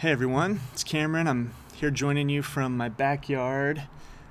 Hey 0.00 0.12
everyone, 0.12 0.60
it's 0.72 0.82
Cameron. 0.82 1.28
I'm 1.28 1.52
here 1.74 1.90
joining 1.90 2.30
you 2.30 2.40
from 2.40 2.74
my 2.74 2.88
backyard. 2.88 3.82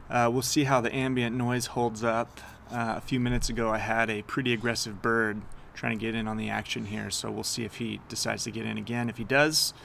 Uh, 0.09 0.27
we'll 0.33 0.41
see 0.41 0.63
how 0.63 0.81
the 0.81 0.91
ambient 0.91 1.35
noise 1.35 1.67
holds 1.67 2.03
up. 2.03 2.39
Uh, 2.71 2.95
a 2.97 3.01
few 3.01 3.19
minutes 3.19 3.49
ago, 3.49 3.69
I 3.69 3.77
had 3.77 4.09
a 4.09 4.23
pretty 4.23 4.51
aggressive 4.51 4.99
bird 5.03 5.43
trying 5.75 5.95
to 5.95 6.03
get 6.03 6.15
in 6.15 6.27
on 6.27 6.37
the 6.37 6.49
action 6.49 6.87
here, 6.87 7.11
so 7.11 7.29
we'll 7.29 7.43
see 7.43 7.65
if 7.65 7.75
he 7.75 8.01
decides 8.09 8.45
to 8.45 8.51
get 8.51 8.65
in 8.65 8.79
again. 8.79 9.09
If 9.09 9.17
he 9.17 9.23
does, 9.23 9.75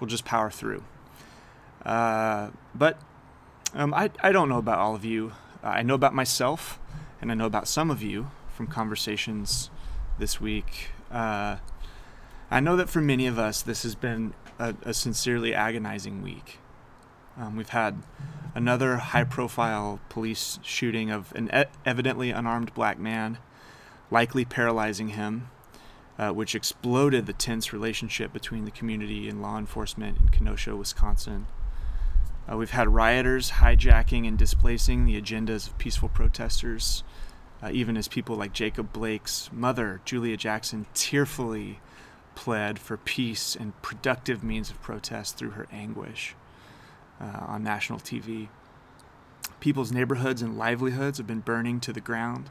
we'll 0.00 0.08
just 0.08 0.24
power 0.24 0.50
through. 0.50 0.82
Uh, 1.84 2.48
but 2.74 2.98
um, 3.74 3.92
I, 3.92 4.08
I 4.22 4.32
don't 4.32 4.48
know 4.48 4.56
about 4.56 4.78
all 4.78 4.94
of 4.94 5.04
you. 5.04 5.32
I 5.62 5.82
know 5.82 5.94
about 5.94 6.14
myself, 6.14 6.80
and 7.20 7.30
I 7.30 7.34
know 7.34 7.44
about 7.44 7.68
some 7.68 7.90
of 7.90 8.00
you 8.00 8.30
from 8.48 8.66
conversations 8.66 9.68
this 10.18 10.40
week. 10.40 10.88
I 12.54 12.60
know 12.60 12.76
that 12.76 12.88
for 12.88 13.00
many 13.00 13.26
of 13.26 13.36
us, 13.36 13.62
this 13.62 13.82
has 13.82 13.96
been 13.96 14.32
a, 14.60 14.76
a 14.84 14.94
sincerely 14.94 15.52
agonizing 15.52 16.22
week. 16.22 16.60
Um, 17.36 17.56
we've 17.56 17.70
had 17.70 18.00
another 18.54 18.98
high 18.98 19.24
profile 19.24 19.98
police 20.08 20.60
shooting 20.62 21.10
of 21.10 21.32
an 21.34 21.50
e- 21.52 21.64
evidently 21.84 22.30
unarmed 22.30 22.72
black 22.72 22.96
man, 22.96 23.38
likely 24.08 24.44
paralyzing 24.44 25.08
him, 25.08 25.48
uh, 26.16 26.30
which 26.30 26.54
exploded 26.54 27.26
the 27.26 27.32
tense 27.32 27.72
relationship 27.72 28.32
between 28.32 28.66
the 28.66 28.70
community 28.70 29.28
and 29.28 29.42
law 29.42 29.58
enforcement 29.58 30.18
in 30.20 30.28
Kenosha, 30.28 30.76
Wisconsin. 30.76 31.48
Uh, 32.48 32.56
we've 32.56 32.70
had 32.70 32.86
rioters 32.86 33.50
hijacking 33.50 34.28
and 34.28 34.38
displacing 34.38 35.06
the 35.06 35.20
agendas 35.20 35.66
of 35.66 35.76
peaceful 35.78 36.08
protesters, 36.08 37.02
uh, 37.64 37.70
even 37.72 37.96
as 37.96 38.06
people 38.06 38.36
like 38.36 38.52
Jacob 38.52 38.92
Blake's 38.92 39.50
mother, 39.52 40.00
Julia 40.04 40.36
Jackson, 40.36 40.86
tearfully 40.94 41.80
pled 42.34 42.78
for 42.78 42.96
peace 42.96 43.56
and 43.56 43.80
productive 43.82 44.42
means 44.42 44.70
of 44.70 44.80
protest 44.82 45.36
through 45.36 45.50
her 45.50 45.66
anguish 45.72 46.34
uh, 47.20 47.44
on 47.46 47.62
national 47.62 47.98
TV. 47.98 48.48
People's 49.60 49.92
neighborhoods 49.92 50.42
and 50.42 50.58
livelihoods 50.58 51.18
have 51.18 51.26
been 51.26 51.40
burning 51.40 51.80
to 51.80 51.92
the 51.92 52.00
ground. 52.00 52.50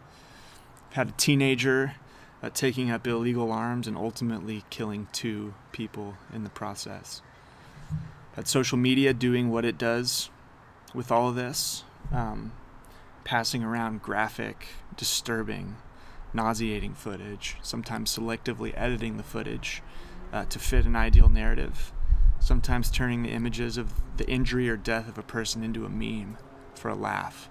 Had 0.91 1.09
a 1.09 1.13
teenager 1.13 1.95
uh, 2.41 2.49
taking 2.53 2.91
up 2.91 3.08
illegal 3.08 3.52
arms 3.52 3.88
and 3.88 3.95
ultimately 3.95 4.63
killing 4.69 5.08
two 5.11 5.53
people 5.71 6.15
in 6.33 6.43
the 6.43 6.49
process. 6.49 7.21
Had 8.36 8.47
social 8.47 8.77
media 8.77 9.13
doing 9.13 9.49
what 9.49 9.65
it 9.65 9.77
does 9.77 10.30
with 10.93 11.11
all 11.11 11.30
of 11.30 11.36
this, 11.36 11.83
um, 12.11 12.52
passing 13.23 13.63
around 13.63 14.02
graphic, 14.02 14.67
disturbing, 14.97 15.75
nauseating 16.34 16.94
footage, 16.94 17.58
sometimes 17.62 18.16
selectively 18.16 18.73
editing 18.76 19.17
the 19.17 19.23
footage 19.23 19.81
uh, 20.31 20.45
to 20.45 20.59
fit 20.59 20.86
an 20.86 20.95
ideal 20.95 21.30
narrative, 21.30 21.94
sometimes 22.39 22.89
turning 22.89 23.23
the 23.23 23.30
images 23.30 23.78
of 23.78 23.94
the 24.17 24.28
injury 24.30 24.70
or 24.70 24.76
death 24.76 25.08
of 25.08 25.17
a 25.17 25.23
person 25.23 25.64
into 25.64 25.86
a 25.86 25.89
meme 25.89 26.38
for 26.76 26.89
a 26.89 26.95
laugh, 26.95 27.50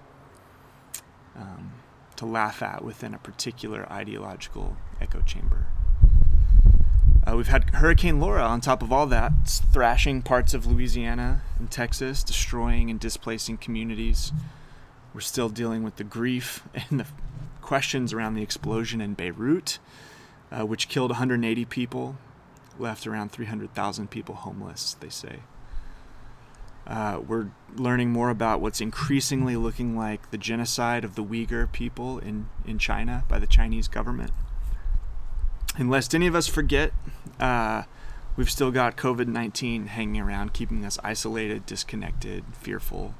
um, 1.35 1.73
to 2.15 2.25
laugh 2.25 2.61
at 2.61 2.83
within 2.83 3.13
a 3.13 3.17
particular 3.17 3.91
ideological 3.91 4.77
echo 5.01 5.21
chamber. 5.21 5.67
Uh, 7.25 7.37
we've 7.37 7.47
had 7.47 7.69
Hurricane 7.75 8.19
Laura 8.19 8.43
on 8.43 8.59
top 8.59 8.81
of 8.83 8.91
all 8.91 9.07
that, 9.07 9.31
thrashing 9.71 10.21
parts 10.21 10.53
of 10.53 10.65
Louisiana 10.65 11.41
and 11.57 11.71
Texas, 11.71 12.21
destroying 12.21 12.89
and 12.89 12.99
displacing 12.99 13.57
communities. 13.57 14.33
We're 15.13 15.21
still 15.21 15.47
dealing 15.47 15.83
with 15.83 15.95
the 15.95 16.03
grief 16.03 16.67
and 16.73 16.99
the 16.99 17.05
questions 17.63 18.13
around 18.13 18.35
the 18.35 18.43
explosion 18.43 19.01
in 19.01 19.15
Beirut, 19.15 19.79
uh, 20.51 20.65
which 20.65 20.87
killed 20.87 21.09
180 21.11 21.65
people, 21.65 22.17
left 22.77 23.07
around 23.07 23.31
300,000 23.31 24.09
people 24.09 24.35
homeless, 24.35 24.95
they 24.99 25.09
say. 25.09 25.39
Uh, 26.85 27.21
we're 27.25 27.47
learning 27.75 28.11
more 28.11 28.29
about 28.29 28.59
what's 28.59 28.81
increasingly 28.81 29.55
looking 29.55 29.97
like 29.97 30.29
the 30.31 30.37
genocide 30.37 31.05
of 31.05 31.15
the 31.15 31.23
Uyghur 31.23 31.71
people 31.71 32.19
in, 32.19 32.49
in 32.65 32.77
China 32.77 33.23
by 33.29 33.39
the 33.39 33.47
Chinese 33.47 33.87
government. 33.87 34.31
And 35.77 35.89
lest 35.89 36.13
any 36.13 36.27
of 36.27 36.35
us 36.35 36.45
forget, 36.45 36.91
uh, 37.39 37.83
we've 38.35 38.51
still 38.51 38.69
got 38.69 38.97
COVID 38.97 39.27
19 39.27 39.87
hanging 39.87 40.21
around, 40.21 40.53
keeping 40.53 40.85
us 40.85 40.99
isolated, 41.03 41.65
disconnected, 41.65 42.43
fearful, 42.51 43.15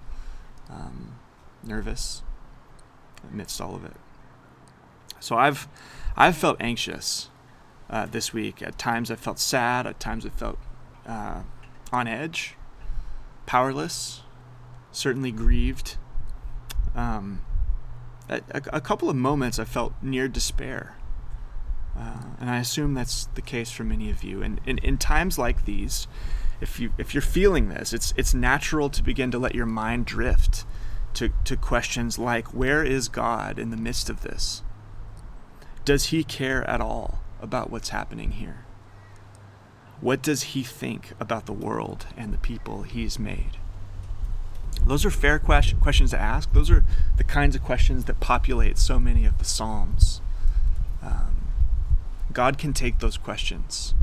um, 0.69 1.16
nervous 1.63 2.22
amidst 3.31 3.62
all 3.62 3.75
of 3.75 3.85
it. 3.85 3.96
So 5.23 5.38
I've 5.38 5.67
I've 6.17 6.35
felt 6.35 6.57
anxious 6.59 7.29
uh, 7.89 8.06
this 8.06 8.34
week. 8.34 8.61
At 8.61 8.78
times 8.78 9.09
I 9.09 9.16
felt 9.16 9.39
sad. 9.39 9.88
At 9.88 10.00
times 10.00 10.25
I 10.25 10.29
felt 10.29 10.59
uh, 11.07 11.44
on 11.91 12.07
edge, 12.07 12.56
powerless, 13.45 14.22
certainly 14.91 15.31
grieved. 15.31 15.95
Um, 16.95 17.41
a, 18.29 18.41
a, 18.72 18.79
couple 18.79 19.09
of 19.09 19.16
moments 19.16 19.57
I 19.57 19.63
felt 19.63 19.94
near 20.01 20.28
despair. 20.28 20.95
Uh, 21.97 22.22
and 22.40 22.50
I 22.50 22.59
assume 22.59 22.94
that's 22.94 23.25
the 23.34 23.41
case 23.41 23.72
for 23.72 23.84
many 23.84 24.11
of 24.11 24.23
you. 24.23 24.44
And 24.44 24.61
in, 24.66 24.78
in 24.79 24.97
times 24.97 25.40
like 25.40 25.66
these, 25.66 26.07
if 26.61 26.79
you 26.79 26.94
if 26.97 27.13
you're 27.13 27.22
feeling 27.22 27.69
this, 27.69 27.94
it's 27.94 28.13
it's 28.17 28.34
natural 28.34 28.90
to 28.90 29.01
begin 29.01 29.31
to 29.31 29.40
let 29.40 29.55
your 29.55 29.66
mind 29.66 30.05
drift 30.05 30.66
to, 31.16 31.29
to 31.45 31.55
questions 31.55 32.19
like 32.19 32.53
where 32.53 32.84
is 32.84 33.07
God 33.07 33.57
in 33.57 33.69
the 33.69 33.78
midst 33.78 34.09
of 34.09 34.22
this? 34.22 34.63
Does 35.85 36.05
he 36.05 36.23
care 36.23 36.67
at 36.69 36.81
all 36.81 37.19
about 37.41 37.69
what's 37.69 37.89
happening 37.89 38.31
here? 38.31 38.66
What 39.99 40.21
does 40.21 40.44
he 40.44 40.63
think 40.63 41.13
about 41.19 41.45
the 41.45 41.53
world 41.53 42.07
and 42.17 42.33
the 42.33 42.38
people 42.38 42.83
he's 42.83 43.19
made? 43.19 43.57
Those 44.85 45.05
are 45.05 45.11
fair 45.11 45.39
question, 45.39 45.79
questions 45.79 46.11
to 46.11 46.19
ask. 46.19 46.51
Those 46.51 46.69
are 46.69 46.83
the 47.17 47.23
kinds 47.23 47.55
of 47.55 47.63
questions 47.63 48.05
that 48.05 48.19
populate 48.19 48.77
so 48.77 48.99
many 48.99 49.25
of 49.25 49.38
the 49.38 49.45
Psalms. 49.45 50.22
Um, 51.01 51.47
God 52.33 52.57
can 52.57 52.73
take 52.73 52.99
those 52.99 53.17
questions. 53.17 53.93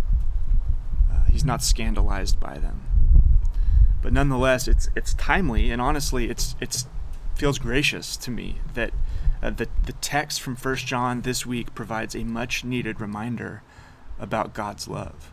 Uh, 1.12 1.24
he's 1.24 1.44
not 1.44 1.62
scandalized 1.62 2.40
by 2.40 2.58
them. 2.58 2.82
But 4.02 4.12
nonetheless, 4.12 4.68
it's 4.68 4.88
it's 4.96 5.12
timely 5.14 5.70
and 5.70 5.82
honestly, 5.82 6.30
it's 6.30 6.54
it's 6.60 6.86
feels 7.34 7.58
gracious 7.58 8.16
to 8.18 8.30
me 8.30 8.56
that 8.74 8.92
uh, 9.42 9.50
the, 9.50 9.68
the 9.84 9.92
text 9.94 10.40
from 10.40 10.56
1 10.56 10.76
John 10.76 11.22
this 11.22 11.46
week 11.46 11.74
provides 11.74 12.14
a 12.14 12.24
much 12.24 12.64
needed 12.64 13.00
reminder 13.00 13.62
about 14.18 14.54
God's 14.54 14.86
love. 14.86 15.32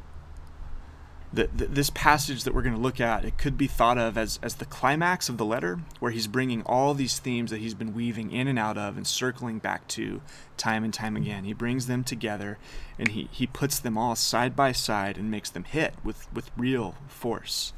The, 1.34 1.50
the, 1.53 1.66
this 1.66 1.90
passage 1.90 2.45
that 2.45 2.56
we're 2.56 2.62
going 2.62 2.75
to 2.75 2.81
look 2.81 3.01
at, 3.01 3.25
it 3.25 3.38
could 3.38 3.57
be 3.57 3.68
thought 3.68 3.97
of 3.97 4.18
as, 4.18 4.40
as 4.41 4.56
the 4.56 4.66
climax 4.66 5.28
of 5.28 5.38
the 5.38 5.44
letter, 5.44 5.79
where 6.00 6.12
he's 6.12 6.25
bringing 6.25 6.62
all 6.63 6.94
these 6.94 7.19
themes 7.19 7.51
that 7.51 7.59
he's 7.59 7.73
been 7.73 7.94
weaving 7.94 8.31
in 8.31 8.47
and 8.47 8.57
out 8.57 8.78
of 8.78 8.95
and 8.95 9.06
circling 9.06 9.59
back 9.59 9.85
to 9.90 10.22
time 10.56 10.85
and 10.85 10.94
time 10.94 11.18
again. 11.18 11.44
He 11.44 11.51
brings 11.51 11.88
them 11.88 12.06
together 12.06 12.57
and 12.97 13.09
he, 13.09 13.28
he 13.29 13.45
puts 13.45 13.78
them 13.78 13.97
all 13.97 14.16
side 14.16 14.56
by 14.56 14.72
side 14.72 15.18
and 15.18 15.29
makes 15.29 15.50
them 15.50 15.66
hit 15.66 15.95
with, 16.01 16.34
with 16.34 16.50
real 16.56 16.95
force. 17.09 17.74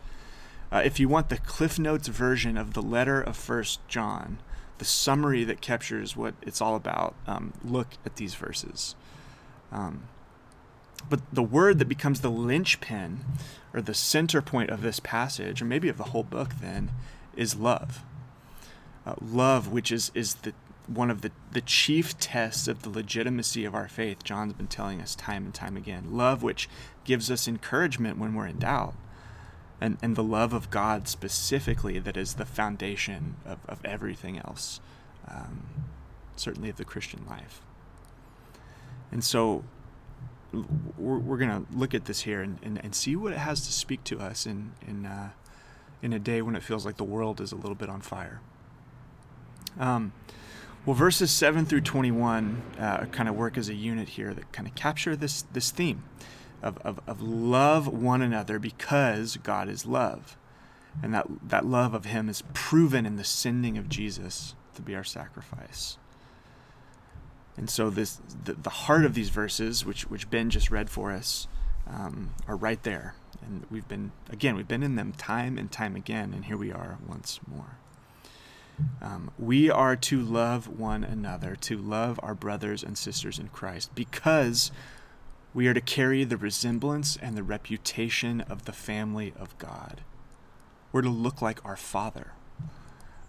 Uh, 0.72 0.84
if 0.85 1.00
you 1.00 1.09
want 1.09 1.29
the 1.29 1.38
Cliff 1.38 1.79
Notes 1.79 2.07
version 2.07 2.56
of 2.56 2.75
the 2.75 2.84
letter 2.84 3.19
of 3.19 3.35
First 3.35 3.79
John, 3.88 4.38
the 4.79 4.85
summary 4.85 5.44
that 5.44 5.62
captures 5.62 6.16
what 6.17 6.34
it's 6.41 6.62
all 6.62 6.75
about, 6.75 7.13
um, 7.28 7.53
look 7.63 7.88
at 8.06 8.16
these 8.16 8.34
verses. 8.34 8.95
Um, 9.72 10.03
but 11.09 11.22
the 11.31 11.44
word 11.44 11.79
that 11.79 11.88
becomes 11.88 12.22
the 12.22 12.31
linchpin 12.31 13.19
or 13.73 13.81
the 13.81 13.94
center 13.94 14.41
point 14.41 14.69
of 14.69 14.81
this 14.81 15.00
passage, 15.00 15.62
or 15.62 15.66
maybe 15.66 15.90
of 15.90 15.97
the 15.97 16.06
whole 16.06 16.23
book, 16.23 16.56
then, 16.62 16.91
is 17.35 17.56
love. 17.56 18.03
Uh, 19.06 19.16
love, 19.22 19.72
which 19.72 19.91
is, 19.91 20.12
is 20.13 20.35
the, 20.35 20.53
one 20.88 21.11
of 21.11 21.22
the, 21.22 21.31
the 21.51 21.61
chief 21.61 22.17
tests 22.19 22.67
of 22.67 22.81
the 22.81 22.90
legitimacy 22.90 23.63
of 23.63 23.75
our 23.75 23.88
faith, 23.88 24.23
John's 24.23 24.53
been 24.53 24.67
telling 24.67 25.01
us 25.01 25.16
time 25.16 25.46
and 25.46 25.53
time 25.53 25.78
again. 25.78 26.07
Love, 26.11 26.41
which 26.41 26.67
gives 27.03 27.29
us 27.29 27.47
encouragement 27.47 28.17
when 28.17 28.34
we're 28.34 28.47
in 28.47 28.59
doubt 28.59 28.96
and, 29.81 29.97
and 30.01 30.16
the 30.16 30.23
love 30.23 30.53
of 30.53 30.70
God 30.70 31.08
specifically 31.08 31.99
that 31.99 32.17
is 32.17 32.35
the 32.35 32.46
foundation 32.46 33.35
of, 33.46 33.59
of 33.67 33.84
everything 33.85 34.37
else, 34.37 34.79
um, 35.28 35.64
certainly 36.35 36.70
of 36.70 36.78
the 36.78 36.85
Christian 36.85 37.26
life. 37.29 37.61
And 39.11 39.23
so 39.23 39.64
we're, 40.97 41.17
we're 41.17 41.37
going 41.37 41.66
to 41.66 41.72
look 41.72 41.93
at 41.93 42.05
this 42.05 42.22
here 42.22 42.41
and, 42.41 42.59
and, 42.61 42.84
and 42.84 42.93
see 42.93 43.16
what 43.16 43.34
it 43.34 43.37
has 43.37 43.66
to 43.66 43.72
speak 43.72 44.03
to 44.05 44.20
us 44.20 44.46
in, 44.46 44.73
in, 44.87 45.05
uh, 45.05 45.29
in 46.02 46.14
a 46.14 46.20
day 46.20 46.41
when 46.41 46.55
it 46.55 46.64
feels 46.64 46.85
like 46.85 46.97
the 46.97 47.03
world 47.03 47.40
is 47.40 47.52
a 47.52 47.55
little 47.55 47.75
bit 47.75 47.90
on 47.90 48.02
fire. 48.02 48.41
Um, 49.79 50.11
well, 50.85 50.96
verses 50.96 51.32
7 51.32 51.66
through 51.66 51.82
21 51.82 52.61
uh, 52.79 53.05
kind 53.05 53.29
of 53.29 53.35
work 53.35 53.58
as 53.58 53.70
a 53.70 53.75
unit 53.75 54.09
here 54.09 54.34
that 54.34 54.52
kind 54.52 54.67
of 54.67 54.75
capture 54.75 55.16
this, 55.16 55.43
this 55.53 55.72
theme 55.72 56.03
of, 56.61 56.78
of, 56.79 57.00
of 57.08 57.22
love 57.22 57.88
one 57.88 58.22
another 58.22 58.59
because 58.59 59.38
God 59.38 59.70
is 59.70 59.85
love. 59.85 60.38
And 61.02 61.14
that, 61.14 61.28
that 61.44 61.66
love 61.66 61.94
of 61.94 62.06
Him 62.06 62.29
is 62.29 62.44
proven 62.53 63.06
in 63.06 63.16
the 63.16 63.23
sending 63.23 63.78
of 63.78 63.90
Jesus 63.90 64.56
to 64.76 64.82
be 64.82 64.96
our 64.96 65.03
sacrifice. 65.03 65.97
And 67.58 67.70
so 67.70 67.90
this 67.90 68.20
the, 68.46 68.53
the 68.53 68.70
heart 68.70 69.06
of 69.06 69.14
these 69.14 69.29
verses, 69.29 69.85
which, 69.85 70.09
which 70.09 70.29
Ben 70.29 70.50
just 70.50 70.72
read 70.72 70.90
for 70.90 71.11
us, 71.11 71.47
um, 71.88 72.32
are 72.47 72.56
right 72.56 72.82
there. 72.84 73.16
And 73.41 73.66
we've 73.70 73.88
been, 73.88 74.11
again, 74.29 74.56
we've 74.56 74.67
been 74.67 74.84
in 74.84 74.96
them 74.96 75.11
time 75.14 75.58
and 75.58 75.72
time 75.72 75.96
again, 75.96 76.34
and 76.34 76.46
here 76.46 76.58
we 76.58 76.72
are 76.72 76.97
once 77.08 77.40
more. 77.47 77.78
Um, 79.02 79.32
we 79.38 79.70
are 79.70 79.96
to 79.96 80.22
love 80.22 80.79
one 80.79 81.03
another, 81.03 81.56
to 81.61 81.78
love 81.78 82.20
our 82.23 82.35
brothers 82.35 82.84
and 82.84 82.97
sisters 82.97 83.40
in 83.40 83.50
Christ, 83.50 83.94
because 83.94 84.72
we 85.53 85.67
are 85.67 85.73
to 85.73 85.81
carry 85.81 86.23
the 86.23 86.37
resemblance 86.37 87.17
and 87.17 87.35
the 87.35 87.43
reputation 87.43 88.41
of 88.41 88.66
the 88.66 88.72
family 88.72 89.34
of 89.37 89.57
God. 89.57 90.01
We're 90.91 91.01
to 91.01 91.09
look 91.09 91.41
like 91.41 91.63
our 91.66 91.75
Father, 91.75 92.34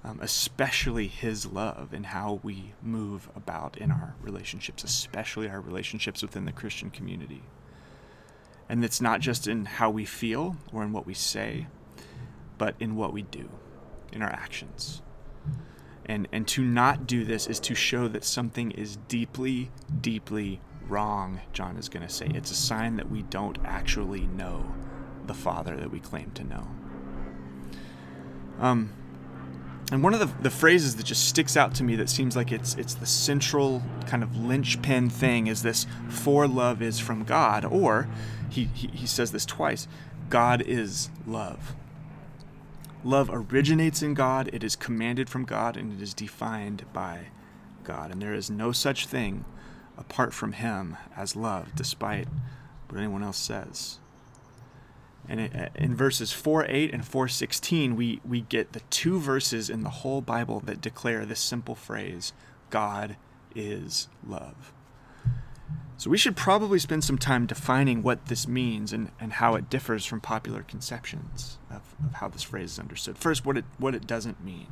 um, 0.05 0.19
especially 0.21 1.09
His 1.09 1.47
love 1.47 1.93
and 1.93 2.07
how 2.07 2.41
we 2.43 2.75
move 2.83 3.29
about 3.35 3.79
in 3.79 3.91
our 3.91 4.15
relationships, 4.21 4.85
especially 4.85 5.49
our 5.49 5.61
relationships 5.61 6.23
within 6.23 6.45
the 6.45 6.53
Christian 6.53 6.91
community. 6.91 7.43
And 8.69 8.85
it's 8.85 9.01
not 9.01 9.21
just 9.21 9.49
in 9.49 9.65
how 9.65 9.91
we 9.91 10.05
feel 10.05 10.57
or 10.73 10.83
in 10.83 10.93
what 10.93 11.07
we 11.07 11.15
say, 11.15 11.67
but 12.59 12.75
in 12.79 12.97
what 12.97 13.13
we 13.13 13.23
do, 13.23 13.49
in 14.13 14.23
our 14.23 14.31
actions. 14.31 15.03
And, 16.07 16.29
and 16.33 16.47
to 16.49 16.63
not 16.63 17.07
do 17.07 17.25
this 17.25 17.47
is 17.47 17.61
to 17.61 17.75
show 17.75 18.09
that 18.09 18.25
something 18.25 18.71
is 18.73 18.97
deeply, 19.09 19.71
deeply 20.01 20.61
wrong, 20.91 21.41
John 21.53 21.77
is 21.77 21.89
going 21.89 22.07
to 22.07 22.13
say. 22.13 22.31
It's 22.35 22.51
a 22.51 22.57
sign 22.57 22.97
that 22.97 23.11
we 23.11 23.23
don't 23.23 23.59
actually 23.65 24.27
know 24.27 24.75
the 25.27 25.35
Father 25.35 25.77
that 25.77 25.91
we 25.91 26.01
claim 26.01 26.31
to 26.33 26.45
know. 26.45 26.69
Um, 28.59 28.93
and 29.93 30.03
one 30.05 30.15
of 30.15 30.21
the, 30.21 30.43
the 30.43 30.51
phrases 30.51 30.97
that 30.97 31.07
just 31.07 31.29
sticks 31.29 31.57
out 31.57 31.75
to 31.77 31.85
me 31.85 31.97
that 31.97 32.09
seems 32.09 32.37
like 32.37 32.53
it's 32.53 32.75
it's 32.75 32.95
the 32.95 33.07
central 33.07 33.83
kind 34.07 34.23
of 34.23 34.37
linchpin 34.37 35.11
thing 35.11 35.49
is 35.49 35.63
this 35.63 35.87
for 36.09 36.47
love 36.47 36.81
is 36.81 37.01
from 37.01 37.25
God, 37.25 37.65
or 37.65 38.09
he, 38.49 38.65
he, 38.75 38.89
he 38.89 39.07
says 39.07 39.33
this 39.33 39.47
twice 39.47 39.89
God 40.29 40.63
is 40.63 41.11
love. 41.27 41.75
Love 43.03 43.31
originates 43.33 44.03
in 44.03 44.15
God, 44.15 44.51
it 44.53 44.63
is 44.63 44.77
commanded 44.77 45.31
from 45.31 45.45
God, 45.45 45.77
and 45.77 45.93
it 45.93 46.03
is 46.03 46.13
defined 46.13 46.85
by 46.93 47.29
God. 47.83 48.13
And 48.13 48.21
there 48.21 48.35
is 48.35 48.51
no 48.51 48.73
such 48.73 49.07
thing 49.07 49.45
apart 50.01 50.35
from 50.35 50.53
Him 50.53 50.97
as 51.17 51.37
love, 51.37 51.75
despite 51.77 52.27
what 52.89 52.99
anyone 52.99 53.23
else 53.23 53.39
says. 53.39 53.99
And 55.29 55.55
uh, 55.55 55.69
in 55.77 55.95
verses 55.95 56.33
4 56.33 56.67
8 56.69 56.93
and 56.93 57.07
4 57.07 57.29
16, 57.29 57.95
we, 57.95 58.21
we 58.25 58.41
get 58.41 58.73
the 58.73 58.81
two 58.91 59.21
verses 59.21 59.71
in 59.71 59.83
the 59.83 59.91
whole 59.91 60.21
Bible 60.21 60.61
that 60.61 60.81
declare 60.81 61.25
this 61.25 61.41
simple 61.41 61.75
phrase 61.75 62.33
God 62.71 63.17
is 63.55 64.09
love. 64.27 64.73
So 66.01 66.09
we 66.09 66.17
should 66.17 66.35
probably 66.35 66.79
spend 66.79 67.05
some 67.05 67.19
time 67.19 67.45
defining 67.45 68.03
what 68.03 68.27
this 68.27 68.49
means 68.49 68.91
and, 68.91 69.11
and 69.21 69.35
how 69.35 69.55
it 69.55 69.69
differs 69.69 70.07
from 70.07 70.23
popular 70.23 70.63
conceptions 70.63 71.59
of, 71.71 71.95
of 72.03 72.15
how 72.15 72.29
this 72.29 72.43
phrase 72.43 72.73
is 72.73 72.79
understood. 72.79 73.19
First, 73.19 73.45
what 73.45 73.59
it 73.59 73.67
what 73.77 73.95
it 73.95 74.07
doesn't 74.07 74.43
mean. 74.43 74.69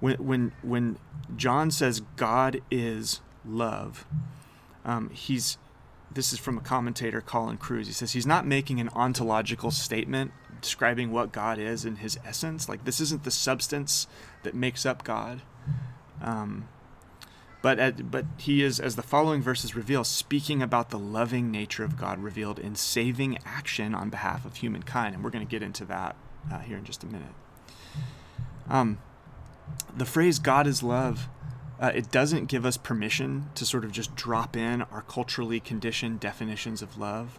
When 0.00 0.16
when 0.16 0.52
when 0.62 0.98
John 1.36 1.70
says 1.70 2.02
God 2.16 2.60
is 2.72 3.20
love, 3.46 4.06
um, 4.84 5.10
he's 5.10 5.58
this 6.12 6.32
is 6.32 6.38
from 6.38 6.56
a 6.56 6.60
commentator, 6.60 7.20
Colin 7.20 7.56
Kruse. 7.56 7.88
He 7.88 7.92
says 7.92 8.12
he's 8.12 8.26
not 8.26 8.46
making 8.46 8.78
an 8.78 8.88
ontological 8.90 9.70
statement 9.70 10.30
describing 10.60 11.10
what 11.10 11.32
God 11.32 11.58
is 11.58 11.84
in 11.84 11.96
his 11.96 12.18
essence. 12.24 12.68
Like 12.68 12.84
this 12.84 13.00
isn't 13.00 13.24
the 13.24 13.30
substance 13.30 14.06
that 14.44 14.54
makes 14.54 14.86
up 14.86 15.04
God. 15.04 15.42
Um, 16.22 16.68
but, 17.62 17.78
at, 17.78 18.10
but 18.10 18.26
he 18.36 18.62
is, 18.62 18.78
as 18.78 18.94
the 18.94 19.02
following 19.02 19.40
verses 19.40 19.74
reveal, 19.74 20.04
speaking 20.04 20.62
about 20.62 20.90
the 20.90 20.98
loving 20.98 21.50
nature 21.50 21.82
of 21.82 21.96
God 21.96 22.22
revealed 22.22 22.58
in 22.58 22.74
saving 22.74 23.38
action 23.44 23.94
on 23.94 24.10
behalf 24.10 24.44
of 24.44 24.56
humankind. 24.56 25.14
And 25.14 25.24
we're 25.24 25.30
going 25.30 25.46
to 25.46 25.50
get 25.50 25.62
into 25.62 25.84
that 25.86 26.14
uh, 26.52 26.58
here 26.58 26.76
in 26.76 26.84
just 26.84 27.02
a 27.02 27.06
minute. 27.06 27.32
Um, 28.68 28.98
the 29.96 30.04
phrase 30.04 30.38
God 30.38 30.66
is 30.66 30.82
love, 30.82 31.28
uh, 31.80 31.92
it 31.94 32.10
doesn't 32.10 32.46
give 32.46 32.64
us 32.64 32.76
permission 32.76 33.50
to 33.54 33.66
sort 33.66 33.84
of 33.84 33.92
just 33.92 34.14
drop 34.14 34.56
in 34.56 34.82
our 34.82 35.02
culturally 35.02 35.60
conditioned 35.60 36.20
definitions 36.20 36.82
of 36.82 36.98
love 36.98 37.38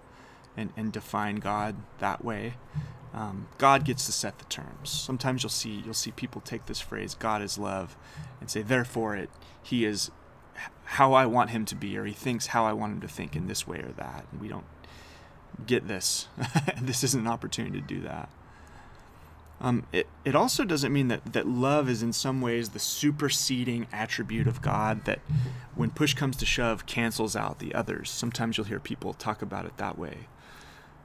and, 0.57 0.71
and 0.75 0.91
define 0.91 1.37
God 1.37 1.75
that 1.99 2.23
way. 2.23 2.55
Um, 3.13 3.47
God 3.57 3.85
gets 3.85 4.05
to 4.07 4.11
set 4.11 4.39
the 4.39 4.45
terms. 4.45 4.89
Sometimes 4.89 5.41
you'll 5.41 5.49
see 5.49 5.81
you'll 5.85 5.93
see 5.93 6.11
people 6.11 6.41
take 6.41 6.65
this 6.65 6.81
phrase 6.81 7.15
"God 7.15 7.41
is 7.41 7.57
love" 7.57 7.95
and 8.41 8.49
say, 8.49 8.61
"Therefore, 8.61 9.15
it 9.15 9.29
He 9.63 9.85
is 9.85 10.11
how 10.83 11.13
I 11.13 11.25
want 11.25 11.51
Him 11.51 11.63
to 11.65 11.75
be, 11.75 11.97
or 11.97 12.03
He 12.03 12.13
thinks 12.13 12.47
how 12.47 12.65
I 12.65 12.73
want 12.73 12.93
Him 12.93 13.01
to 13.01 13.07
think 13.07 13.35
in 13.35 13.47
this 13.47 13.65
way 13.65 13.79
or 13.79 13.93
that." 13.95 14.25
And 14.31 14.41
we 14.41 14.49
don't 14.49 14.65
get 15.65 15.87
this. 15.87 16.27
this 16.81 17.05
isn't 17.05 17.21
an 17.21 17.27
opportunity 17.27 17.79
to 17.79 17.87
do 17.87 18.01
that. 18.01 18.29
Um, 19.61 19.85
it, 19.93 20.07
it 20.25 20.35
also 20.35 20.65
doesn't 20.65 20.91
mean 20.91 21.07
that, 21.07 21.33
that 21.33 21.47
love 21.47 21.89
is 21.89 22.03
in 22.03 22.11
some 22.11 22.41
ways 22.41 22.69
the 22.69 22.79
superseding 22.79 23.87
attribute 23.91 24.47
of 24.47 24.61
God 24.61 25.05
that, 25.05 25.19
when 25.75 25.91
push 25.91 26.13
comes 26.13 26.35
to 26.37 26.45
shove, 26.45 26.85
cancels 26.85 27.35
out 27.35 27.59
the 27.59 27.73
others. 27.73 28.09
Sometimes 28.09 28.57
you'll 28.57 28.67
hear 28.67 28.79
people 28.79 29.13
talk 29.13 29.41
about 29.41 29.65
it 29.65 29.77
that 29.77 29.97
way 29.97 30.27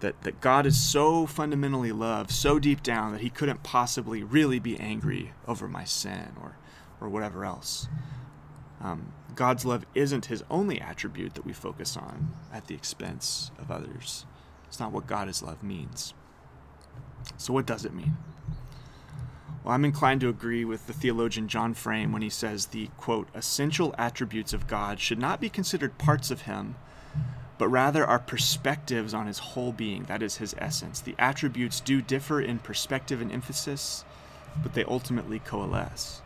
that, 0.01 0.23
that 0.23 0.41
God 0.41 0.67
is 0.67 0.81
so 0.83 1.27
fundamentally 1.27 1.93
love, 1.93 2.31
so 2.31 2.59
deep 2.59 2.83
down, 2.83 3.13
that 3.13 3.21
he 3.21 3.31
couldn't 3.31 3.63
possibly 3.63 4.23
really 4.23 4.59
be 4.59 4.79
angry 4.79 5.33
over 5.47 5.69
my 5.69 5.85
sin 5.85 6.33
or, 6.41 6.57
or 7.01 7.09
whatever 7.09 7.45
else. 7.45 7.89
Um, 8.81 9.13
God's 9.35 9.65
love 9.65 9.85
isn't 9.95 10.27
his 10.27 10.43
only 10.51 10.81
attribute 10.81 11.35
that 11.35 11.45
we 11.45 11.53
focus 11.53 11.97
on 11.97 12.35
at 12.53 12.67
the 12.67 12.75
expense 12.75 13.51
of 13.59 13.71
others. 13.71 14.27
It's 14.67 14.81
not 14.81 14.93
what 14.93 15.07
God 15.07 15.29
is 15.29 15.43
love 15.43 15.63
means. 15.63 16.15
So, 17.37 17.53
what 17.53 17.67
does 17.67 17.85
it 17.85 17.95
mean? 17.95 18.17
Well, 19.65 19.75
I'm 19.75 19.85
inclined 19.85 20.23
to 20.23 20.29
agree 20.29 20.65
with 20.65 20.87
the 20.87 20.93
theologian 20.93 21.49
John 21.49 21.75
Frame 21.75 22.13
when 22.13 22.23
he 22.23 22.31
says 22.31 22.67
the 22.67 22.89
quote, 22.97 23.29
essential 23.35 23.95
attributes 23.99 24.53
of 24.53 24.67
God 24.67 25.01
should 25.01 25.19
not 25.19 25.41
be 25.41 25.51
considered 25.51 25.99
parts 25.99 26.31
of 26.31 26.43
him 26.43 26.77
but 27.61 27.69
rather 27.69 28.07
are 28.07 28.19
perspectives 28.19 29.13
on 29.13 29.27
his 29.27 29.39
whole 29.39 29.71
being. 29.71 30.05
That 30.05 30.23
is 30.23 30.39
his 30.39 30.55
essence. 30.57 30.99
The 30.99 31.15
attributes 31.19 31.79
do 31.81 32.01
differ 32.01 32.41
in 32.41 32.59
perspective 32.59 33.21
and 33.21 33.31
emphasis, 33.31 34.03
but 34.63 34.73
they 34.73 34.83
ultimately 34.85 35.41
coalesce. 35.41 36.23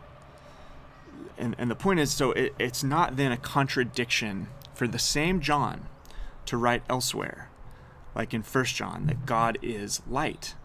And, 1.37 1.53
and 1.57 1.69
the 1.69 1.75
point 1.75 1.99
is 1.99 2.13
so 2.13 2.31
it, 2.31 2.55
it's 2.57 2.85
not 2.85 3.17
then 3.17 3.33
a 3.33 3.37
contradiction 3.37 4.47
for 4.73 4.87
the 4.87 4.97
same 4.97 5.41
John 5.41 5.89
to 6.45 6.55
write 6.55 6.83
elsewhere, 6.89 7.49
like 8.15 8.33
in 8.33 8.41
1 8.41 8.65
John, 8.67 9.07
that 9.07 9.25
God 9.25 9.57
is 9.61 10.01
light. 10.07 10.55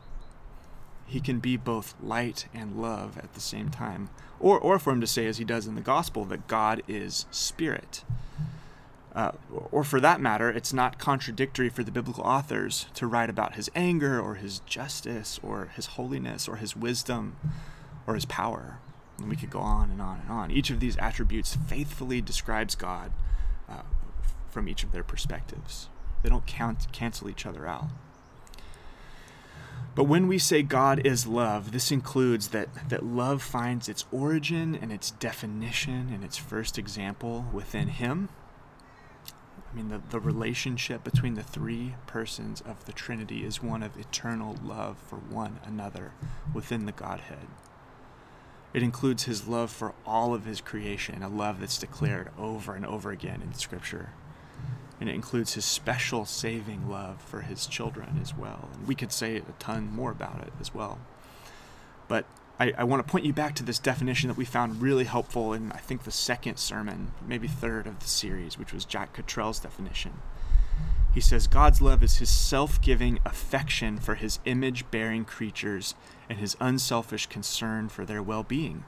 He 1.10 1.20
can 1.20 1.40
be 1.40 1.56
both 1.56 1.94
light 2.00 2.46
and 2.54 2.80
love 2.80 3.18
at 3.18 3.34
the 3.34 3.40
same 3.40 3.68
time. 3.68 4.10
Or, 4.38 4.58
or 4.60 4.78
for 4.78 4.92
him 4.92 5.00
to 5.00 5.08
say, 5.08 5.26
as 5.26 5.38
he 5.38 5.44
does 5.44 5.66
in 5.66 5.74
the 5.74 5.80
gospel, 5.80 6.24
that 6.26 6.46
God 6.46 6.82
is 6.86 7.26
spirit. 7.32 8.04
Uh, 9.12 9.32
or 9.72 9.82
for 9.82 9.98
that 10.00 10.20
matter, 10.20 10.48
it's 10.48 10.72
not 10.72 11.00
contradictory 11.00 11.68
for 11.68 11.82
the 11.82 11.90
biblical 11.90 12.22
authors 12.22 12.86
to 12.94 13.08
write 13.08 13.28
about 13.28 13.56
his 13.56 13.68
anger 13.74 14.20
or 14.20 14.36
his 14.36 14.60
justice 14.60 15.40
or 15.42 15.72
his 15.74 15.86
holiness 15.86 16.46
or 16.46 16.56
his 16.56 16.76
wisdom 16.76 17.36
or 18.06 18.14
his 18.14 18.24
power. 18.24 18.78
And 19.18 19.28
we 19.28 19.34
could 19.34 19.50
go 19.50 19.58
on 19.58 19.90
and 19.90 20.00
on 20.00 20.20
and 20.20 20.30
on. 20.30 20.50
Each 20.52 20.70
of 20.70 20.78
these 20.78 20.96
attributes 20.98 21.56
faithfully 21.66 22.20
describes 22.20 22.76
God 22.76 23.10
uh, 23.68 23.82
from 24.48 24.68
each 24.68 24.84
of 24.84 24.92
their 24.92 25.02
perspectives. 25.02 25.88
They 26.22 26.28
don't 26.28 26.46
count, 26.46 26.86
cancel 26.92 27.28
each 27.28 27.46
other 27.46 27.66
out. 27.66 27.88
But 29.94 30.04
when 30.04 30.28
we 30.28 30.38
say 30.38 30.62
God 30.62 31.04
is 31.04 31.26
love, 31.26 31.72
this 31.72 31.90
includes 31.90 32.48
that, 32.48 32.88
that 32.88 33.04
love 33.04 33.42
finds 33.42 33.88
its 33.88 34.06
origin 34.12 34.78
and 34.80 34.92
its 34.92 35.10
definition 35.10 36.10
and 36.12 36.22
its 36.24 36.36
first 36.36 36.78
example 36.78 37.46
within 37.52 37.88
Him 37.88 38.28
I 39.70 39.76
mean, 39.76 39.88
the, 39.88 40.00
the 40.10 40.18
relationship 40.18 41.04
between 41.04 41.34
the 41.34 41.44
three 41.44 41.94
persons 42.06 42.60
of 42.60 42.84
the 42.86 42.92
Trinity 42.92 43.44
is 43.44 43.62
one 43.62 43.82
of 43.82 43.96
eternal 43.96 44.56
love 44.64 44.98
for 44.98 45.16
one 45.16 45.60
another 45.64 46.12
within 46.52 46.86
the 46.86 46.92
Godhead. 46.92 47.46
It 48.74 48.82
includes 48.82 49.24
his 49.24 49.46
love 49.46 49.70
for 49.70 49.94
all 50.04 50.34
of 50.34 50.44
his 50.44 50.60
creation, 50.60 51.22
a 51.22 51.28
love 51.28 51.60
that's 51.60 51.78
declared 51.78 52.30
over 52.36 52.74
and 52.74 52.84
over 52.84 53.10
again 53.10 53.42
in 53.42 53.54
Scripture. 53.54 54.10
And 55.00 55.08
it 55.08 55.14
includes 55.14 55.54
his 55.54 55.64
special 55.64 56.26
saving 56.26 56.88
love 56.88 57.22
for 57.22 57.40
his 57.40 57.66
children 57.66 58.18
as 58.20 58.36
well. 58.36 58.68
And 58.74 58.86
we 58.86 58.94
could 58.94 59.12
say 59.12 59.36
a 59.36 59.42
ton 59.58 59.90
more 59.90 60.10
about 60.10 60.42
it 60.42 60.52
as 60.60 60.74
well. 60.74 60.98
But 62.06 62.26
I, 62.58 62.74
I 62.76 62.84
want 62.84 63.04
to 63.04 63.10
point 63.10 63.24
you 63.24 63.32
back 63.32 63.54
to 63.54 63.64
this 63.64 63.78
definition 63.78 64.28
that 64.28 64.36
we 64.36 64.44
found 64.44 64.82
really 64.82 65.04
helpful 65.04 65.54
in, 65.54 65.72
I 65.72 65.78
think, 65.78 66.04
the 66.04 66.10
second 66.10 66.58
sermon, 66.58 67.12
maybe 67.26 67.48
third 67.48 67.86
of 67.86 68.00
the 68.00 68.08
series, 68.08 68.58
which 68.58 68.74
was 68.74 68.84
Jack 68.84 69.14
Cottrell's 69.14 69.60
definition. 69.60 70.12
He 71.12 71.20
says 71.20 71.46
God's 71.46 71.80
love 71.80 72.02
is 72.02 72.18
his 72.18 72.30
self 72.30 72.80
giving 72.80 73.18
affection 73.24 73.98
for 73.98 74.14
his 74.14 74.38
image 74.44 74.88
bearing 74.90 75.24
creatures 75.24 75.94
and 76.28 76.38
his 76.38 76.56
unselfish 76.60 77.26
concern 77.26 77.88
for 77.88 78.04
their 78.04 78.22
well 78.22 78.44
being 78.44 78.84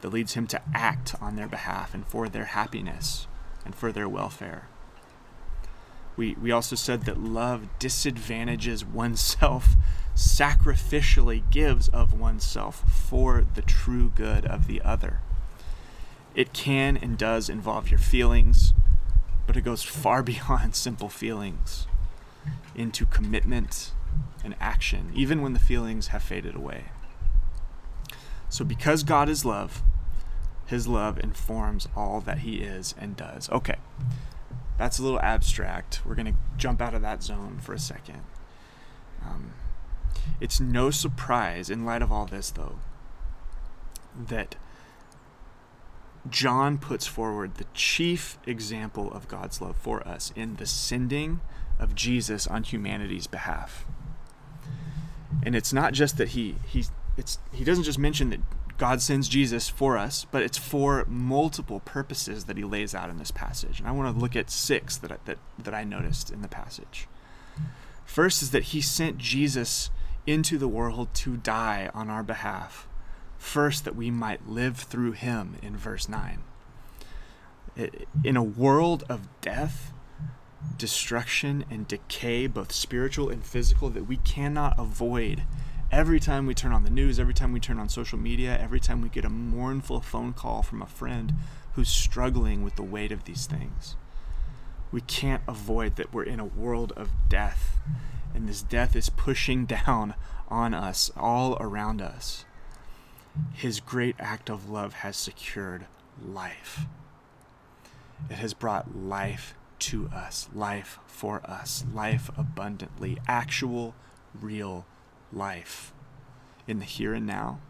that 0.00 0.12
leads 0.12 0.34
him 0.34 0.46
to 0.48 0.62
act 0.74 1.14
on 1.20 1.36
their 1.36 1.48
behalf 1.48 1.94
and 1.94 2.06
for 2.06 2.28
their 2.28 2.44
happiness 2.44 3.26
and 3.64 3.74
for 3.74 3.90
their 3.90 4.08
welfare. 4.08 4.68
We, 6.16 6.34
we 6.34 6.50
also 6.50 6.76
said 6.76 7.04
that 7.04 7.20
love 7.20 7.68
disadvantages 7.78 8.84
oneself, 8.84 9.74
sacrificially 10.14 11.48
gives 11.50 11.88
of 11.88 12.18
oneself 12.18 12.90
for 12.90 13.44
the 13.54 13.62
true 13.62 14.10
good 14.14 14.46
of 14.46 14.66
the 14.66 14.80
other. 14.80 15.20
It 16.34 16.52
can 16.52 16.96
and 16.96 17.18
does 17.18 17.48
involve 17.48 17.90
your 17.90 17.98
feelings, 17.98 18.72
but 19.46 19.56
it 19.56 19.62
goes 19.62 19.82
far 19.82 20.22
beyond 20.22 20.74
simple 20.74 21.08
feelings 21.08 21.86
into 22.74 23.04
commitment 23.06 23.92
and 24.44 24.54
action, 24.60 25.10
even 25.14 25.42
when 25.42 25.52
the 25.52 25.58
feelings 25.58 26.08
have 26.08 26.22
faded 26.22 26.54
away. 26.54 26.86
So, 28.48 28.64
because 28.64 29.02
God 29.02 29.28
is 29.28 29.44
love, 29.44 29.82
his 30.66 30.86
love 30.86 31.18
informs 31.18 31.88
all 31.96 32.20
that 32.20 32.38
he 32.38 32.56
is 32.56 32.94
and 32.98 33.16
does. 33.16 33.50
Okay, 33.50 33.76
that's 34.78 34.98
a 34.98 35.02
little 35.02 35.20
abstract. 35.20 36.00
We're 36.04 36.14
going 36.14 36.32
to 36.32 36.38
jump 36.56 36.82
out 36.82 36.94
of 36.94 37.02
that 37.02 37.22
zone 37.22 37.58
for 37.60 37.72
a 37.72 37.78
second. 37.78 38.22
Um, 39.24 39.52
it's 40.40 40.60
no 40.60 40.90
surprise, 40.90 41.70
in 41.70 41.84
light 41.84 42.02
of 42.02 42.12
all 42.12 42.26
this, 42.26 42.50
though, 42.50 42.78
that 44.28 44.56
John 46.28 46.78
puts 46.78 47.06
forward 47.06 47.54
the 47.54 47.66
chief 47.74 48.38
example 48.46 49.12
of 49.12 49.28
God's 49.28 49.60
love 49.60 49.76
for 49.76 50.06
us 50.06 50.32
in 50.34 50.56
the 50.56 50.66
sending 50.66 51.40
of 51.78 51.94
Jesus 51.94 52.46
on 52.46 52.62
humanity's 52.64 53.26
behalf. 53.26 53.86
And 55.42 55.54
it's 55.54 55.72
not 55.72 55.92
just 55.92 56.16
that 56.18 56.28
he 56.28 56.56
he 56.66 56.84
it's 57.16 57.38
he 57.52 57.62
doesn't 57.62 57.84
just 57.84 57.98
mention 57.98 58.30
that 58.30 58.40
God 58.78 59.00
sends 59.00 59.28
Jesus 59.28 59.68
for 59.68 59.96
us, 59.96 60.26
but 60.30 60.42
it's 60.42 60.58
for 60.58 61.04
multiple 61.08 61.80
purposes 61.80 62.44
that 62.44 62.58
he 62.58 62.64
lays 62.64 62.94
out 62.94 63.08
in 63.08 63.18
this 63.18 63.30
passage. 63.30 63.78
And 63.78 63.88
I 63.88 63.92
want 63.92 64.14
to 64.14 64.20
look 64.20 64.36
at 64.36 64.50
six 64.50 64.96
that 64.98 65.12
I, 65.12 65.16
that, 65.24 65.38
that 65.58 65.74
I 65.74 65.84
noticed 65.84 66.30
in 66.30 66.42
the 66.42 66.48
passage. 66.48 67.08
First 68.04 68.42
is 68.42 68.50
that 68.50 68.64
he 68.64 68.80
sent 68.80 69.18
Jesus 69.18 69.90
into 70.26 70.58
the 70.58 70.68
world 70.68 71.08
to 71.14 71.36
die 71.36 71.90
on 71.94 72.10
our 72.10 72.22
behalf. 72.22 72.86
First, 73.38 73.84
that 73.84 73.96
we 73.96 74.10
might 74.10 74.48
live 74.48 74.76
through 74.76 75.12
him 75.12 75.56
in 75.62 75.76
verse 75.76 76.08
9. 76.08 76.42
In 78.24 78.36
a 78.36 78.42
world 78.42 79.04
of 79.08 79.28
death, 79.40 79.92
destruction, 80.76 81.64
and 81.70 81.86
decay, 81.86 82.46
both 82.46 82.72
spiritual 82.72 83.28
and 83.28 83.44
physical, 83.44 83.90
that 83.90 84.08
we 84.08 84.16
cannot 84.18 84.78
avoid 84.78 85.44
every 85.90 86.20
time 86.20 86.46
we 86.46 86.54
turn 86.54 86.72
on 86.72 86.84
the 86.84 86.90
news, 86.90 87.18
every 87.18 87.34
time 87.34 87.52
we 87.52 87.60
turn 87.60 87.78
on 87.78 87.88
social 87.88 88.18
media, 88.18 88.58
every 88.60 88.80
time 88.80 89.00
we 89.00 89.08
get 89.08 89.24
a 89.24 89.30
mournful 89.30 90.00
phone 90.00 90.32
call 90.32 90.62
from 90.62 90.82
a 90.82 90.86
friend 90.86 91.34
who's 91.74 91.88
struggling 91.88 92.64
with 92.64 92.76
the 92.76 92.82
weight 92.82 93.12
of 93.12 93.24
these 93.24 93.46
things. 93.46 93.96
We 94.90 95.00
can't 95.00 95.42
avoid 95.46 95.96
that 95.96 96.12
we're 96.12 96.24
in 96.24 96.40
a 96.40 96.44
world 96.44 96.92
of 96.96 97.10
death, 97.28 97.78
and 98.34 98.48
this 98.48 98.62
death 98.62 98.96
is 98.96 99.08
pushing 99.08 99.66
down 99.66 100.14
on 100.48 100.74
us, 100.74 101.10
all 101.16 101.56
around 101.60 102.00
us. 102.00 102.44
His 103.52 103.80
great 103.80 104.16
act 104.18 104.48
of 104.48 104.70
love 104.70 104.94
has 104.94 105.16
secured 105.16 105.86
life. 106.24 106.86
It 108.30 108.36
has 108.36 108.54
brought 108.54 108.96
life 108.96 109.54
to 109.78 110.08
us, 110.08 110.48
life 110.54 110.98
for 111.06 111.42
us, 111.44 111.84
life 111.92 112.30
abundantly, 112.36 113.18
actual, 113.28 113.94
real 114.40 114.86
life 115.32 115.92
in 116.66 116.78
the 116.78 116.84
here 116.84 117.14
and 117.14 117.26
now, 117.26 117.60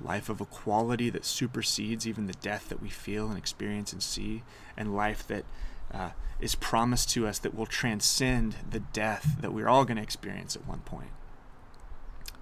life 0.00 0.28
of 0.28 0.40
a 0.40 0.46
quality 0.46 1.10
that 1.10 1.24
supersedes 1.24 2.06
even 2.06 2.26
the 2.26 2.34
death 2.34 2.68
that 2.68 2.82
we 2.82 2.88
feel 2.88 3.28
and 3.28 3.38
experience 3.38 3.92
and 3.92 4.02
see, 4.02 4.42
and 4.76 4.96
life 4.96 5.26
that 5.26 5.44
uh, 5.92 6.10
is 6.40 6.54
promised 6.54 7.10
to 7.10 7.26
us 7.26 7.38
that 7.38 7.54
will 7.54 7.66
transcend 7.66 8.56
the 8.68 8.80
death 8.80 9.36
that 9.40 9.52
we're 9.52 9.68
all 9.68 9.84
going 9.84 9.96
to 9.96 10.02
experience 10.02 10.56
at 10.56 10.66
one 10.66 10.80
point. 10.80 11.10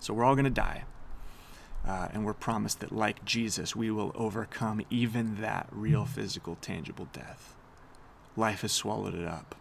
So 0.00 0.14
we're 0.14 0.24
all 0.24 0.34
going 0.34 0.44
to 0.44 0.50
die. 0.50 0.84
Uh, 1.86 2.08
and 2.12 2.24
we're 2.24 2.32
promised 2.32 2.78
that, 2.80 2.92
like 2.92 3.24
Jesus, 3.24 3.74
we 3.74 3.90
will 3.90 4.12
overcome 4.14 4.82
even 4.88 5.40
that 5.40 5.66
real 5.72 6.04
physical, 6.04 6.56
tangible 6.60 7.08
death. 7.12 7.56
Life 8.36 8.60
has 8.62 8.70
swallowed 8.70 9.14
it 9.14 9.26
up 9.26 9.56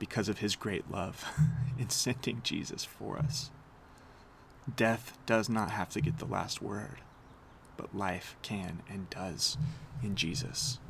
because 0.00 0.28
of 0.28 0.38
his 0.38 0.56
great 0.56 0.90
love 0.90 1.24
in 1.78 1.88
sending 1.90 2.40
Jesus 2.42 2.84
for 2.84 3.16
us. 3.18 3.52
Death 4.74 5.16
does 5.26 5.48
not 5.48 5.70
have 5.70 5.90
to 5.90 6.00
get 6.00 6.18
the 6.18 6.24
last 6.24 6.60
word, 6.60 6.98
but 7.76 7.94
life 7.94 8.34
can 8.42 8.82
and 8.88 9.08
does 9.10 9.56
in 10.02 10.16
Jesus. 10.16 10.80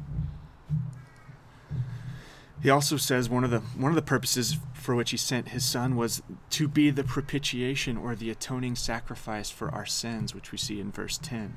He 2.62 2.68
also 2.68 2.98
says 2.98 3.28
one 3.28 3.42
of 3.42 3.50
the 3.50 3.60
one 3.60 3.90
of 3.90 3.96
the 3.96 4.02
purposes 4.02 4.58
for 4.74 4.94
which 4.94 5.12
he 5.12 5.16
sent 5.16 5.48
his 5.48 5.64
son 5.64 5.96
was 5.96 6.22
to 6.50 6.68
be 6.68 6.90
the 6.90 7.04
propitiation 7.04 7.96
or 7.96 8.14
the 8.14 8.30
atoning 8.30 8.76
sacrifice 8.76 9.50
for 9.50 9.70
our 9.70 9.86
sins, 9.86 10.34
which 10.34 10.52
we 10.52 10.58
see 10.58 10.78
in 10.78 10.92
verse 10.92 11.18
10. 11.18 11.56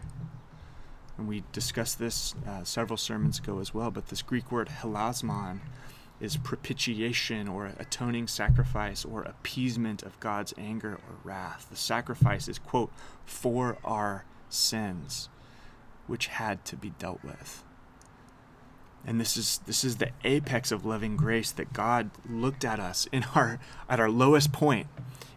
And 1.17 1.27
we 1.27 1.43
discussed 1.51 1.99
this 1.99 2.35
uh, 2.47 2.63
several 2.63 2.97
sermons 2.97 3.39
ago 3.39 3.59
as 3.59 3.73
well, 3.73 3.91
but 3.91 4.07
this 4.07 4.21
Greek 4.21 4.51
word 4.51 4.69
hilasmon 4.81 5.59
is 6.23 6.37
propitiation 6.37 7.49
or 7.49 7.73
atoning 7.77 8.27
sacrifice 8.27 9.03
or 9.03 9.23
appeasement 9.23 10.01
of 10.01 10.17
God's 10.21 10.53
anger 10.57 10.93
or 10.93 11.15
wrath. 11.21 11.67
The 11.69 11.75
sacrifice 11.75 12.47
is, 12.47 12.57
quote, 12.57 12.91
for 13.25 13.77
our 13.83 14.23
sins, 14.47 15.27
which 16.07 16.27
had 16.27 16.63
to 16.65 16.77
be 16.77 16.91
dealt 16.91 17.21
with. 17.23 17.65
And 19.05 19.19
this 19.19 19.35
is 19.35 19.59
this 19.65 19.83
is 19.83 19.97
the 19.97 20.11
apex 20.23 20.71
of 20.71 20.85
loving 20.85 21.17
grace 21.17 21.51
that 21.51 21.73
God 21.73 22.09
looked 22.27 22.63
at 22.63 22.79
us 22.79 23.05
in 23.11 23.25
our 23.35 23.59
at 23.89 23.99
our 23.99 24.09
lowest 24.09 24.53
point, 24.53 24.87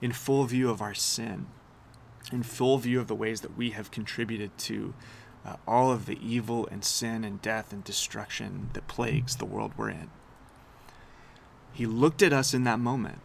in 0.00 0.12
full 0.12 0.44
view 0.44 0.70
of 0.70 0.80
our 0.80 0.94
sin, 0.94 1.46
in 2.30 2.44
full 2.44 2.78
view 2.78 3.00
of 3.00 3.08
the 3.08 3.14
ways 3.16 3.40
that 3.40 3.56
we 3.56 3.70
have 3.70 3.90
contributed 3.90 4.56
to 4.58 4.94
uh, 5.44 5.56
all 5.66 5.90
of 5.90 6.06
the 6.06 6.18
evil 6.24 6.68
and 6.70 6.84
sin 6.84 7.24
and 7.24 7.42
death 7.42 7.72
and 7.72 7.82
destruction 7.82 8.70
that 8.74 8.86
plagues 8.86 9.34
the 9.34 9.44
world 9.44 9.72
we're 9.76 9.90
in. 9.90 10.10
He 11.76 11.84
looked 11.84 12.22
at 12.22 12.32
us 12.32 12.54
in 12.54 12.64
that 12.64 12.80
moment 12.80 13.18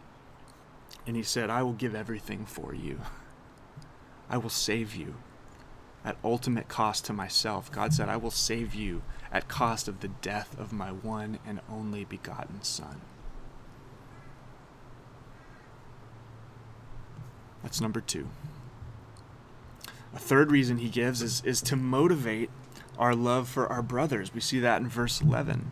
and 1.06 1.16
he 1.16 1.22
said, 1.22 1.48
I 1.48 1.62
will 1.62 1.72
give 1.72 1.94
everything 1.94 2.44
for 2.44 2.74
you. 2.74 3.00
I 4.28 4.36
will 4.36 4.50
save 4.50 4.94
you 4.94 5.14
at 6.04 6.18
ultimate 6.22 6.68
cost 6.68 7.06
to 7.06 7.14
myself. 7.14 7.72
God 7.72 7.94
said, 7.94 8.10
I 8.10 8.18
will 8.18 8.30
save 8.30 8.74
you 8.74 9.00
at 9.32 9.48
cost 9.48 9.88
of 9.88 10.00
the 10.00 10.08
death 10.08 10.54
of 10.60 10.70
my 10.70 10.90
one 10.92 11.38
and 11.46 11.60
only 11.70 12.04
begotten 12.04 12.62
Son. 12.62 13.00
That's 17.62 17.80
number 17.80 18.02
two. 18.02 18.28
A 20.14 20.18
third 20.18 20.50
reason 20.52 20.76
he 20.76 20.90
gives 20.90 21.22
is, 21.22 21.42
is 21.46 21.62
to 21.62 21.76
motivate 21.76 22.50
our 22.98 23.14
love 23.14 23.48
for 23.48 23.66
our 23.68 23.82
brothers. 23.82 24.34
We 24.34 24.42
see 24.42 24.60
that 24.60 24.82
in 24.82 24.90
verse 24.90 25.22
11. 25.22 25.70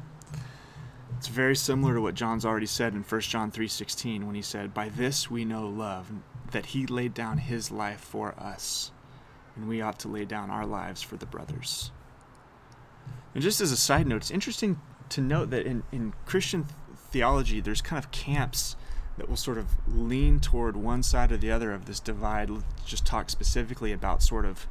It's 1.20 1.28
very 1.28 1.54
similar 1.54 1.96
to 1.96 2.00
what 2.00 2.14
John's 2.14 2.46
already 2.46 2.64
said 2.64 2.94
in 2.94 3.02
1 3.02 3.20
John 3.20 3.50
3:16 3.50 4.24
when 4.24 4.34
he 4.34 4.40
said, 4.40 4.72
"By 4.72 4.88
this 4.88 5.30
we 5.30 5.44
know 5.44 5.68
love, 5.68 6.10
that 6.52 6.72
he 6.72 6.86
laid 6.86 7.12
down 7.12 7.36
his 7.36 7.70
life 7.70 8.00
for 8.00 8.32
us, 8.40 8.90
and 9.54 9.68
we 9.68 9.82
ought 9.82 9.98
to 9.98 10.08
lay 10.08 10.24
down 10.24 10.48
our 10.48 10.64
lives 10.64 11.02
for 11.02 11.18
the 11.18 11.26
brothers." 11.26 11.90
And 13.34 13.42
just 13.42 13.60
as 13.60 13.70
a 13.70 13.76
side 13.76 14.06
note, 14.06 14.22
it's 14.22 14.30
interesting 14.30 14.80
to 15.10 15.20
note 15.20 15.50
that 15.50 15.66
in, 15.66 15.82
in 15.92 16.14
Christian 16.24 16.64
theology, 17.10 17.60
there's 17.60 17.82
kind 17.82 18.02
of 18.02 18.10
camps 18.12 18.76
that 19.18 19.28
will 19.28 19.36
sort 19.36 19.58
of 19.58 19.76
lean 19.86 20.40
toward 20.40 20.74
one 20.74 21.02
side 21.02 21.30
or 21.30 21.36
the 21.36 21.52
other 21.52 21.74
of 21.74 21.84
this 21.84 22.00
divide. 22.00 22.48
Let's 22.48 22.64
just 22.86 23.04
talk 23.04 23.28
specifically 23.28 23.92
about 23.92 24.22
sort 24.22 24.46
of 24.46 24.66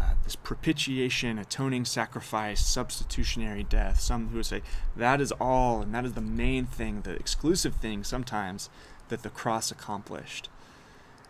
uh, 0.00 0.14
this 0.24 0.36
propitiation, 0.36 1.38
atoning 1.38 1.84
sacrifice, 1.84 2.64
substitutionary 2.64 3.62
death. 3.62 4.00
Some 4.00 4.28
who 4.28 4.36
would 4.36 4.46
say 4.46 4.62
that 4.96 5.20
is 5.20 5.32
all, 5.32 5.82
and 5.82 5.94
that 5.94 6.04
is 6.04 6.14
the 6.14 6.20
main 6.20 6.64
thing, 6.64 7.02
the 7.02 7.12
exclusive 7.12 7.74
thing 7.76 8.02
sometimes 8.02 8.70
that 9.08 9.22
the 9.22 9.28
cross 9.28 9.70
accomplished. 9.70 10.48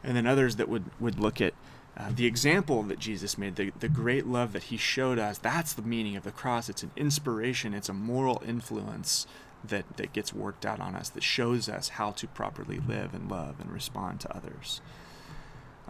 And 0.04 0.16
then 0.16 0.26
others 0.26 0.56
that 0.56 0.68
would, 0.68 0.84
would 1.00 1.18
look 1.18 1.40
at 1.40 1.54
uh, 1.96 2.10
the 2.14 2.26
example 2.26 2.82
that 2.84 2.98
Jesus 2.98 3.36
made, 3.36 3.56
the, 3.56 3.72
the 3.80 3.88
great 3.88 4.26
love 4.26 4.52
that 4.52 4.64
he 4.64 4.76
showed 4.76 5.18
us, 5.18 5.38
that's 5.38 5.72
the 5.72 5.82
meaning 5.82 6.16
of 6.16 6.22
the 6.22 6.30
cross. 6.30 6.68
It's 6.68 6.84
an 6.84 6.92
inspiration, 6.96 7.74
it's 7.74 7.88
a 7.88 7.94
moral 7.94 8.40
influence 8.46 9.26
that, 9.64 9.96
that 9.96 10.12
gets 10.12 10.32
worked 10.32 10.64
out 10.64 10.78
on 10.78 10.94
us, 10.94 11.08
that 11.08 11.22
shows 11.24 11.68
us 11.68 11.90
how 11.90 12.12
to 12.12 12.28
properly 12.28 12.78
live 12.78 13.14
and 13.14 13.28
love 13.28 13.56
and 13.60 13.70
respond 13.70 14.20
to 14.20 14.36
others. 14.36 14.80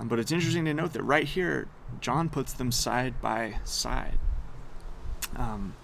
Um, 0.00 0.08
but 0.08 0.18
it's 0.18 0.32
interesting 0.32 0.64
to 0.64 0.72
note 0.72 0.94
that 0.94 1.02
right 1.02 1.26
here, 1.26 1.68
John 2.00 2.30
puts 2.30 2.54
them 2.54 2.72
side 2.72 3.20
by 3.20 3.56
side. 3.64 4.18
Um, 5.36 5.74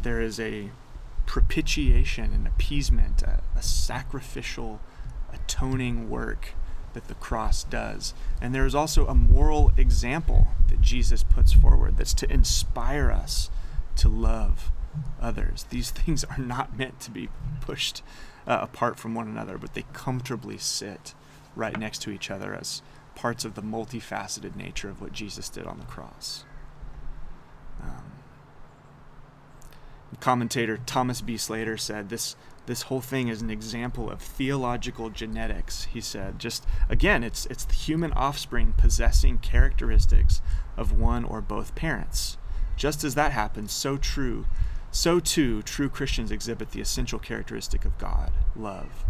there 0.00 0.20
is 0.20 0.38
a 0.38 0.70
propitiation 1.26 2.32
and 2.32 2.46
appeasement, 2.46 3.22
a, 3.22 3.42
a 3.56 3.62
sacrificial, 3.62 4.80
atoning 5.34 6.08
work 6.08 6.50
that 6.94 7.08
the 7.08 7.14
cross 7.14 7.64
does. 7.64 8.14
And 8.40 8.54
there 8.54 8.64
is 8.64 8.76
also 8.76 9.06
a 9.06 9.14
moral 9.14 9.72
example 9.76 10.48
that 10.68 10.80
Jesus 10.80 11.24
puts 11.24 11.52
forward 11.52 11.96
that's 11.96 12.14
to 12.14 12.32
inspire 12.32 13.10
us 13.10 13.50
to 13.96 14.08
love 14.08 14.70
others. 15.20 15.66
These 15.68 15.90
things 15.98 16.22
are 16.22 16.38
not 16.38 16.78
meant 16.78 17.00
to 17.00 17.10
be 17.10 17.28
pushed 17.60 18.02
uh, 18.46 18.60
apart 18.62 19.00
from 19.00 19.16
one 19.16 19.26
another, 19.26 19.58
but 19.58 19.74
they 19.74 19.84
comfortably 19.92 20.58
sit 20.58 21.14
right 21.56 21.76
next 21.76 22.02
to 22.02 22.10
each 22.10 22.30
other 22.30 22.54
as 22.54 22.82
parts 23.16 23.44
of 23.44 23.54
the 23.54 23.62
multifaceted 23.62 24.54
nature 24.54 24.88
of 24.88 25.00
what 25.00 25.12
Jesus 25.12 25.48
did 25.48 25.66
on 25.66 25.80
the 25.80 25.86
cross. 25.86 26.44
Um, 27.82 28.12
commentator 30.20 30.78
Thomas 30.86 31.20
B. 31.20 31.36
Slater 31.36 31.76
said 31.76 32.08
this 32.08 32.36
this 32.66 32.82
whole 32.82 33.00
thing 33.00 33.28
is 33.28 33.42
an 33.42 33.50
example 33.50 34.10
of 34.10 34.20
theological 34.20 35.10
genetics 35.10 35.84
he 35.84 36.00
said 36.00 36.38
just 36.38 36.66
again 36.88 37.22
it's 37.22 37.46
it's 37.46 37.64
the 37.64 37.74
human 37.74 38.12
offspring 38.12 38.74
possessing 38.76 39.38
characteristics 39.38 40.40
of 40.76 40.98
one 40.98 41.24
or 41.24 41.40
both 41.40 41.74
parents 41.74 42.38
just 42.76 43.04
as 43.04 43.14
that 43.14 43.32
happens 43.32 43.72
so 43.72 43.96
true 43.96 44.46
so 44.90 45.20
too 45.20 45.62
true 45.62 45.88
christians 45.88 46.30
exhibit 46.30 46.72
the 46.72 46.80
essential 46.80 47.18
characteristic 47.18 47.84
of 47.84 47.96
god 47.98 48.32
love 48.56 49.04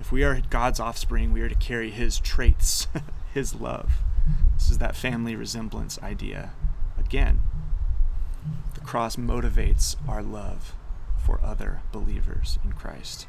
if 0.00 0.10
we 0.10 0.24
are 0.24 0.40
god's 0.50 0.80
offspring 0.80 1.32
we 1.32 1.40
are 1.40 1.48
to 1.48 1.54
carry 1.54 1.90
his 1.90 2.18
traits 2.18 2.86
his 3.34 3.54
love 3.54 3.98
this 4.54 4.70
is 4.70 4.78
that 4.78 4.96
family 4.96 5.36
resemblance 5.36 6.00
idea 6.02 6.50
again 6.98 7.40
the 8.74 8.80
cross 8.80 9.16
motivates 9.16 9.96
our 10.08 10.22
love 10.22 10.74
for 11.24 11.40
other 11.44 11.80
believers 11.92 12.58
in 12.64 12.72
Christ. 12.72 13.26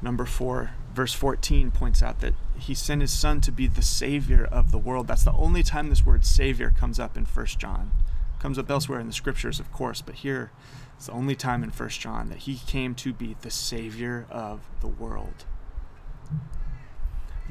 Number 0.00 0.24
four, 0.24 0.72
verse 0.92 1.12
14 1.12 1.70
points 1.70 2.02
out 2.02 2.20
that 2.20 2.34
he 2.58 2.74
sent 2.74 3.00
his 3.00 3.16
son 3.16 3.40
to 3.42 3.52
be 3.52 3.66
the 3.66 3.82
savior 3.82 4.44
of 4.44 4.70
the 4.70 4.78
world. 4.78 5.06
That's 5.06 5.24
the 5.24 5.32
only 5.32 5.62
time 5.62 5.88
this 5.88 6.06
word 6.06 6.24
savior 6.24 6.72
comes 6.76 7.00
up 7.00 7.16
in 7.16 7.24
1 7.24 7.46
John. 7.58 7.92
It 8.36 8.42
comes 8.42 8.58
up 8.58 8.70
elsewhere 8.70 9.00
in 9.00 9.06
the 9.06 9.12
scriptures, 9.12 9.58
of 9.58 9.72
course, 9.72 10.02
but 10.02 10.16
here 10.16 10.52
it's 10.98 11.06
the 11.06 11.12
only 11.12 11.36
time 11.36 11.62
in 11.62 11.70
1 11.70 11.88
John 11.90 12.28
that 12.28 12.38
he 12.38 12.56
came 12.66 12.96
to 12.96 13.12
be 13.12 13.36
the 13.42 13.52
savior 13.52 14.26
of 14.30 14.62
the 14.80 14.88
world. 14.88 15.44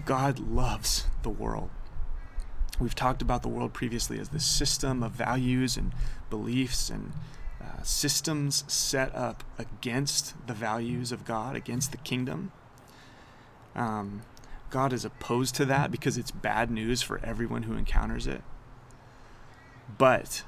God 0.03 0.37
loves 0.37 1.05
the 1.23 1.29
world. 1.29 1.69
We've 2.77 2.93
talked 2.93 3.21
about 3.21 3.43
the 3.43 3.47
world 3.47 3.73
previously 3.73 4.19
as 4.19 4.29
the 4.29 4.41
system 4.41 5.01
of 5.01 5.13
values 5.13 5.77
and 5.77 5.93
beliefs 6.29 6.89
and 6.89 7.13
uh, 7.63 7.83
systems 7.83 8.65
set 8.67 9.15
up 9.15 9.45
against 9.57 10.35
the 10.45 10.53
values 10.53 11.13
of 11.13 11.23
God, 11.23 11.55
against 11.55 11.91
the 11.91 11.97
kingdom. 11.97 12.51
Um, 13.75 14.23
God 14.69 14.91
is 14.91 15.05
opposed 15.05 15.55
to 15.55 15.63
that 15.63 15.89
because 15.89 16.17
it's 16.17 16.31
bad 16.31 16.69
news 16.69 17.01
for 17.01 17.23
everyone 17.23 17.63
who 17.63 17.75
encounters 17.75 18.27
it. 18.27 18.43
But 19.97 20.43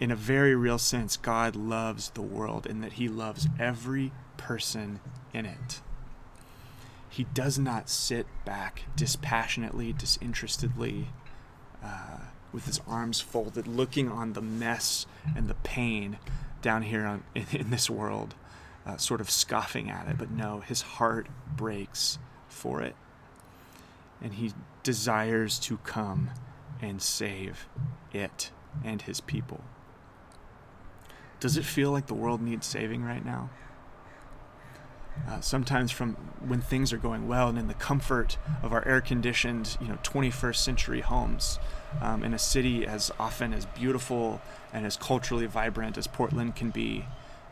in 0.00 0.10
a 0.10 0.16
very 0.16 0.54
real 0.54 0.78
sense, 0.78 1.16
God 1.16 1.56
loves 1.56 2.10
the 2.10 2.22
world 2.22 2.66
in 2.66 2.80
that 2.80 2.94
He 2.94 3.08
loves 3.08 3.48
every 3.58 4.12
person 4.36 5.00
in 5.32 5.46
it. 5.46 5.80
He 7.08 7.24
does 7.32 7.58
not 7.58 7.88
sit 7.88 8.26
back 8.44 8.82
dispassionately, 8.96 9.92
disinterestedly, 9.92 11.08
uh, 11.82 12.18
with 12.52 12.66
his 12.66 12.80
arms 12.88 13.20
folded, 13.20 13.68
looking 13.68 14.08
on 14.08 14.32
the 14.32 14.42
mess 14.42 15.06
and 15.36 15.48
the 15.48 15.54
pain 15.54 16.18
down 16.60 16.82
here 16.82 17.04
on, 17.04 17.22
in, 17.34 17.46
in 17.52 17.70
this 17.70 17.88
world, 17.88 18.34
uh, 18.84 18.96
sort 18.96 19.20
of 19.20 19.30
scoffing 19.30 19.90
at 19.90 20.08
it. 20.08 20.18
But 20.18 20.30
no, 20.30 20.60
his 20.60 20.82
heart 20.82 21.28
breaks 21.54 22.18
for 22.48 22.82
it. 22.82 22.96
And 24.20 24.34
he 24.34 24.52
desires 24.82 25.58
to 25.60 25.76
come 25.78 26.30
and 26.80 27.00
save 27.00 27.68
it 28.12 28.50
and 28.82 29.02
his 29.02 29.20
people. 29.20 29.62
Does 31.44 31.58
it 31.58 31.66
feel 31.66 31.90
like 31.90 32.06
the 32.06 32.14
world 32.14 32.40
needs 32.40 32.66
saving 32.66 33.04
right 33.04 33.22
now? 33.22 33.50
Uh, 35.28 35.42
sometimes 35.42 35.90
from 35.90 36.14
when 36.40 36.62
things 36.62 36.90
are 36.90 36.96
going 36.96 37.28
well 37.28 37.50
and 37.50 37.58
in 37.58 37.68
the 37.68 37.74
comfort 37.74 38.38
of 38.62 38.72
our 38.72 38.82
air-conditioned, 38.88 39.76
you 39.78 39.88
know, 39.88 39.98
21st 40.02 40.56
century 40.56 41.02
homes, 41.02 41.58
um, 42.00 42.24
in 42.24 42.32
a 42.32 42.38
city 42.38 42.86
as 42.86 43.12
often 43.20 43.52
as 43.52 43.66
beautiful 43.66 44.40
and 44.72 44.86
as 44.86 44.96
culturally 44.96 45.44
vibrant 45.44 45.98
as 45.98 46.06
Portland 46.06 46.56
can 46.56 46.70
be, 46.70 47.04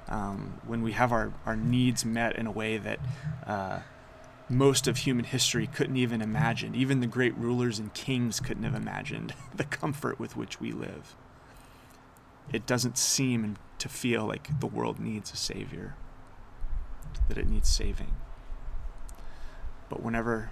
um, 0.09 0.59
when 0.67 0.81
we 0.81 0.93
have 0.93 1.13
our, 1.13 1.35
our 1.45 1.55
needs 1.55 2.03
met 2.03 2.35
in 2.37 2.47
a 2.47 2.51
way 2.51 2.79
that 2.79 2.99
uh, 3.47 3.81
most 4.49 4.89
of 4.89 4.97
human 4.97 5.27
history 5.27 5.67
couldn't 5.67 5.99
even 5.99 6.23
imagine, 6.23 6.75
even 6.75 7.01
the 7.01 7.07
great 7.07 7.37
rulers 7.37 7.79
and 7.79 7.93
kings 7.93 8.41
couldn't 8.41 8.65
have 8.65 8.75
imagined 8.75 9.35
the 9.55 9.65
comfort 9.65 10.19
with 10.19 10.35
which 10.35 10.63
we 10.63 10.73
live. 10.73 11.15
It 12.51 12.67
doesn't 12.67 12.99
seem 12.99 13.57
to 13.79 13.89
feel 13.89 14.25
like 14.27 14.61
the 14.61 14.67
world 14.67 14.99
needs 15.01 15.33
a 15.33 15.37
savior 15.37 15.95
that 17.29 17.39
it 17.39 17.49
needs 17.49 17.69
saving. 17.69 18.15
But 19.89 20.03
whenever 20.03 20.51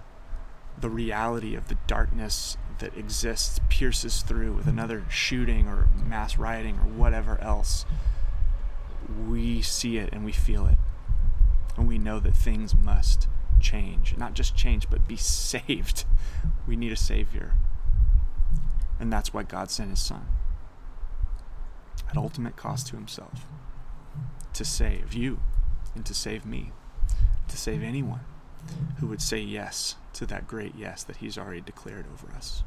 the 0.79 0.91
reality 0.91 1.55
of 1.55 1.69
the 1.69 1.77
darkness 1.87 2.57
that 2.79 2.97
exists 2.97 3.61
pierces 3.69 4.23
through 4.23 4.53
with 4.55 4.67
another 4.67 5.05
shooting 5.09 5.67
or 5.67 5.89
mass 6.05 6.39
rioting 6.39 6.77
or 6.77 6.89
whatever 6.89 7.39
else, 7.41 7.85
we 9.29 9.61
see 9.63 9.99
it 9.99 10.11
and 10.13 10.25
we 10.25 10.33
feel 10.33 10.67
it. 10.67 10.79
And 11.77 11.87
we 11.87 11.99
know 11.99 12.19
that 12.21 12.37
things 12.37 12.75
must 12.75 13.29
change. 13.61 14.17
Not 14.17 14.35
just 14.35 14.57
change, 14.57 14.89
but 14.91 15.07
be 15.07 15.17
saved. 15.19 16.05
We 16.67 16.77
need 16.77 16.93
a 16.93 16.97
Savior. 16.97 17.55
And 18.99 19.13
that's 19.13 19.33
why 19.33 19.43
God 19.45 19.71
sent 19.71 19.91
His 19.91 20.01
Son 20.01 20.27
at 22.09 22.17
ultimate 22.17 22.57
cost 22.57 22.89
to 22.89 22.97
Himself 22.97 23.47
to 24.53 24.65
save 24.65 25.15
you 25.15 25.41
and 25.95 26.05
to 26.07 26.15
save 26.15 26.45
me, 26.45 26.73
to 27.49 27.57
save 27.57 27.83
anyone 27.83 28.21
who 28.99 29.07
would 29.07 29.23
say 29.23 29.39
yes 29.39 29.97
to 30.13 30.27
that 30.27 30.47
great 30.47 30.75
yes 30.77 31.03
that 31.05 31.17
He's 31.17 31.39
already 31.39 31.61
declared 31.61 32.07
over 32.13 32.33
us. 32.35 32.63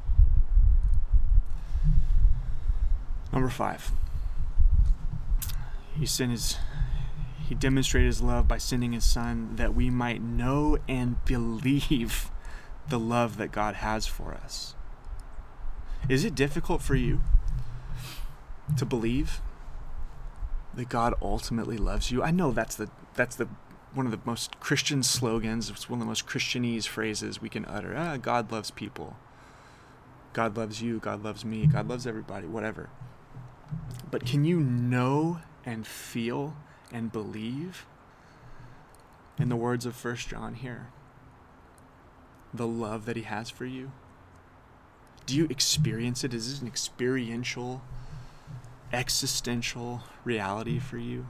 Number 3.32 3.48
five, 3.48 3.90
He 5.98 6.06
sent 6.06 6.30
His. 6.30 6.56
He 7.46 7.54
demonstrated 7.54 8.06
his 8.06 8.22
love 8.22 8.48
by 8.48 8.56
sending 8.56 8.92
his 8.92 9.04
son 9.04 9.56
that 9.56 9.74
we 9.74 9.90
might 9.90 10.22
know 10.22 10.78
and 10.88 11.22
believe 11.26 12.30
the 12.88 12.98
love 12.98 13.36
that 13.36 13.52
God 13.52 13.74
has 13.74 14.06
for 14.06 14.32
us. 14.32 14.74
Is 16.08 16.24
it 16.24 16.34
difficult 16.34 16.80
for 16.80 16.94
you 16.94 17.20
to 18.76 18.84
believe 18.84 19.40
that 20.74 20.88
God 20.88 21.14
ultimately 21.22 21.76
loves 21.76 22.10
you? 22.10 22.22
I 22.22 22.30
know 22.30 22.50
that's 22.52 22.76
the 22.76 22.90
that's 23.14 23.36
the 23.36 23.48
one 23.94 24.06
of 24.06 24.12
the 24.12 24.20
most 24.24 24.58
Christian 24.60 25.02
slogans. 25.02 25.70
It's 25.70 25.88
one 25.88 26.00
of 26.00 26.06
the 26.06 26.08
most 26.08 26.26
Christianese 26.26 26.86
phrases 26.86 27.40
we 27.40 27.48
can 27.48 27.64
utter. 27.66 27.94
Ah, 27.96 28.16
God 28.16 28.50
loves 28.50 28.70
people. 28.70 29.16
God 30.32 30.56
loves 30.56 30.82
you. 30.82 30.98
God 30.98 31.22
loves 31.22 31.44
me. 31.44 31.66
God 31.66 31.88
loves 31.88 32.06
everybody. 32.06 32.46
Whatever. 32.46 32.90
But 34.10 34.26
can 34.26 34.44
you 34.44 34.60
know 34.60 35.40
and 35.64 35.86
feel 35.86 36.56
and 36.92 37.12
believe 37.12 37.86
in 39.38 39.48
the 39.48 39.56
words 39.56 39.86
of 39.86 39.94
First 39.94 40.28
John 40.28 40.54
here? 40.54 40.88
The 42.52 42.66
love 42.66 43.06
that 43.06 43.16
He 43.16 43.22
has 43.22 43.50
for 43.50 43.64
you. 43.64 43.92
Do 45.26 45.36
you 45.36 45.46
experience 45.46 46.22
it? 46.24 46.34
Is 46.34 46.50
this 46.50 46.60
an 46.60 46.66
experiential, 46.66 47.82
existential 48.94 50.02
reality 50.24 50.78
for 50.78 50.98
you? 50.98 51.26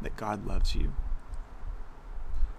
that 0.00 0.16
God 0.16 0.46
loves 0.46 0.74
you. 0.74 0.94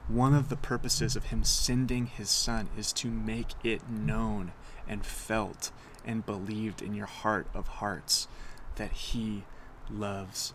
One 0.08 0.34
of 0.34 0.50
the 0.50 0.56
purposes 0.56 1.16
of 1.16 1.26
Him 1.26 1.44
sending 1.44 2.08
His 2.08 2.30
Son 2.30 2.70
is 2.78 2.94
to 2.94 3.08
make 3.10 3.54
it 3.64 3.90
known 3.90 4.54
and 4.88 5.06
felt 5.06 5.72
and 6.06 6.26
believed 6.26 6.82
in 6.82 6.94
your 6.94 7.08
heart 7.08 7.48
of 7.54 7.68
hearts 7.68 8.28
that 8.76 8.92
He 8.94 9.44
loves 9.90 10.54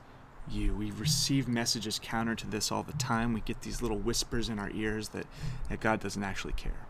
you. 0.48 0.74
We 0.74 0.90
receive 0.90 1.46
messages 1.46 2.00
counter 2.02 2.34
to 2.34 2.46
this 2.46 2.72
all 2.72 2.82
the 2.82 2.94
time. 2.94 3.34
We 3.34 3.40
get 3.40 3.60
these 3.60 3.82
little 3.82 3.98
whispers 3.98 4.48
in 4.48 4.58
our 4.58 4.70
ears 4.70 5.10
that, 5.10 5.26
that 5.68 5.80
God 5.80 6.00
doesn't 6.00 6.24
actually 6.24 6.54
care. 6.54 6.86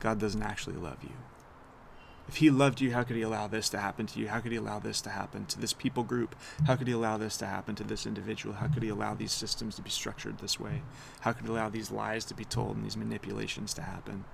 God 0.00 0.18
doesn't 0.18 0.42
actually 0.42 0.76
love 0.76 0.98
you. 1.02 1.14
If 2.26 2.36
he 2.36 2.50
loved 2.50 2.80
you, 2.80 2.92
how 2.92 3.02
could 3.02 3.16
he 3.16 3.22
allow 3.22 3.46
this 3.48 3.68
to 3.70 3.78
happen 3.78 4.06
to 4.06 4.18
you? 4.18 4.28
How 4.28 4.40
could 4.40 4.52
he 4.52 4.58
allow 4.58 4.78
this 4.78 5.00
to 5.02 5.10
happen 5.10 5.44
to 5.46 5.60
this 5.60 5.72
people 5.74 6.02
group? 6.02 6.34
How 6.66 6.74
could 6.74 6.86
he 6.86 6.94
allow 6.94 7.18
this 7.18 7.36
to 7.38 7.46
happen 7.46 7.74
to 7.76 7.84
this 7.84 8.06
individual? 8.06 8.54
How 8.54 8.68
could 8.68 8.82
he 8.82 8.88
allow 8.88 9.14
these 9.14 9.32
systems 9.32 9.76
to 9.76 9.82
be 9.82 9.90
structured 9.90 10.38
this 10.38 10.58
way? 10.58 10.82
How 11.20 11.32
could 11.32 11.44
he 11.44 11.52
allow 11.52 11.68
these 11.68 11.90
lies 11.90 12.24
to 12.26 12.34
be 12.34 12.44
told 12.44 12.76
and 12.76 12.84
these 12.84 12.96
manipulations 12.96 13.74
to 13.74 13.82
happen? 13.82 14.24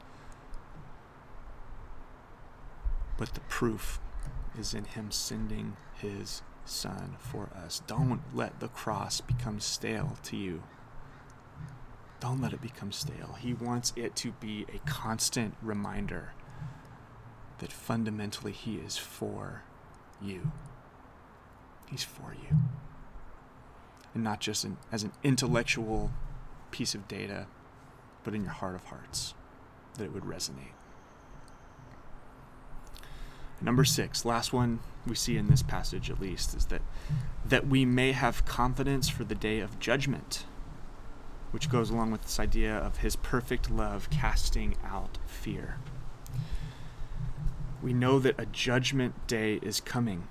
But 3.19 3.35
the 3.35 3.41
proof 3.41 4.01
is 4.59 4.73
in 4.73 4.85
him 4.85 5.11
sending 5.11 5.77
his 5.95 6.43
son 6.65 7.17
for 7.19 7.51
us. 7.55 7.83
Don't 7.87 8.23
let 8.33 8.61
the 8.61 8.69
cross 8.69 9.21
become 9.21 9.59
stale 9.61 10.17
to 10.25 10.37
you. 10.37 10.63
Don't 12.21 12.41
let 12.41 12.53
it 12.53 12.63
become 12.63 12.93
stale. 12.93 13.37
He 13.39 13.53
wants 13.53 13.93
it 13.97 14.15
to 14.17 14.33
be 14.33 14.67
a 14.73 14.79
constant 14.89 15.55
reminder 15.61 16.33
that 17.61 17.73
fundamentally 17.73 18.53
He 18.53 18.77
is 18.77 18.97
for 18.99 19.63
you. 20.21 20.51
He's 21.89 22.05
for 22.05 22.35
you. 22.35 22.59
And 24.15 24.25
not 24.25 24.41
just 24.41 24.67
as 24.91 25.03
an 25.03 25.13
intellectual 25.23 26.11
piece 26.71 26.95
of 26.95 27.07
data, 27.07 27.47
but 28.25 28.35
in 28.35 28.43
your 28.43 28.53
heart 28.53 28.75
of 28.75 28.85
hearts, 28.85 29.35
that 29.95 30.05
it 30.05 30.13
would 30.13 30.25
resonate. 30.25 30.75
Number 33.63 33.85
six, 33.85 34.25
last 34.25 34.53
one 34.53 34.81
we 35.07 35.15
see 35.15 35.37
in 35.37 35.49
this 35.49 35.63
passage 35.63 36.11
at 36.11 36.21
least, 36.21 36.55
is 36.55 36.67
that 36.67 36.83
that 37.45 37.67
we 37.67 37.85
may 37.85 38.13
have 38.13 38.45
confidence 38.45 39.09
for 39.09 39.25
the 39.25 39.35
day 39.35 39.61
of 39.61 39.79
judgment, 39.79 40.45
which 41.51 41.69
goes 41.71 41.91
along 41.91 42.11
with 42.11 42.23
this 42.23 42.41
idea 42.41 42.75
of 42.75 42.99
his 42.99 43.17
perfect 43.17 43.71
love 43.71 44.09
casting 44.11 44.77
out 44.85 45.19
fear. 45.27 45.79
We 47.83 47.93
know 47.93 48.19
that 48.19 48.39
a 48.39 48.47
judgment 48.47 49.27
day 49.27 49.59
is 49.63 49.81
coming. 49.81 50.29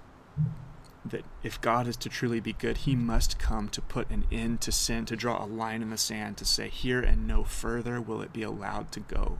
That 1.06 1.26
if 1.44 1.60
God 1.62 1.88
is 1.88 1.98
to 1.98 2.10
truly 2.10 2.40
be 2.40 2.54
good, 2.54 2.78
he 2.78 2.96
must 2.96 3.40
come 3.40 3.70
to 3.70 3.82
put 3.82 4.10
an 4.10 4.26
end 4.32 4.62
to 4.62 4.72
sin, 4.72 5.06
to 5.06 5.16
draw 5.16 5.44
a 5.44 5.48
line 5.48 5.82
in 5.82 5.90
the 5.90 5.98
sand, 5.98 6.38
to 6.38 6.46
say, 6.46 6.70
Here 6.70 7.02
and 7.02 7.28
no 7.28 7.44
further 7.44 8.00
will 8.00 8.22
it 8.22 8.34
be 8.34 8.44
allowed 8.44 8.92
to 8.92 9.00
go, 9.00 9.40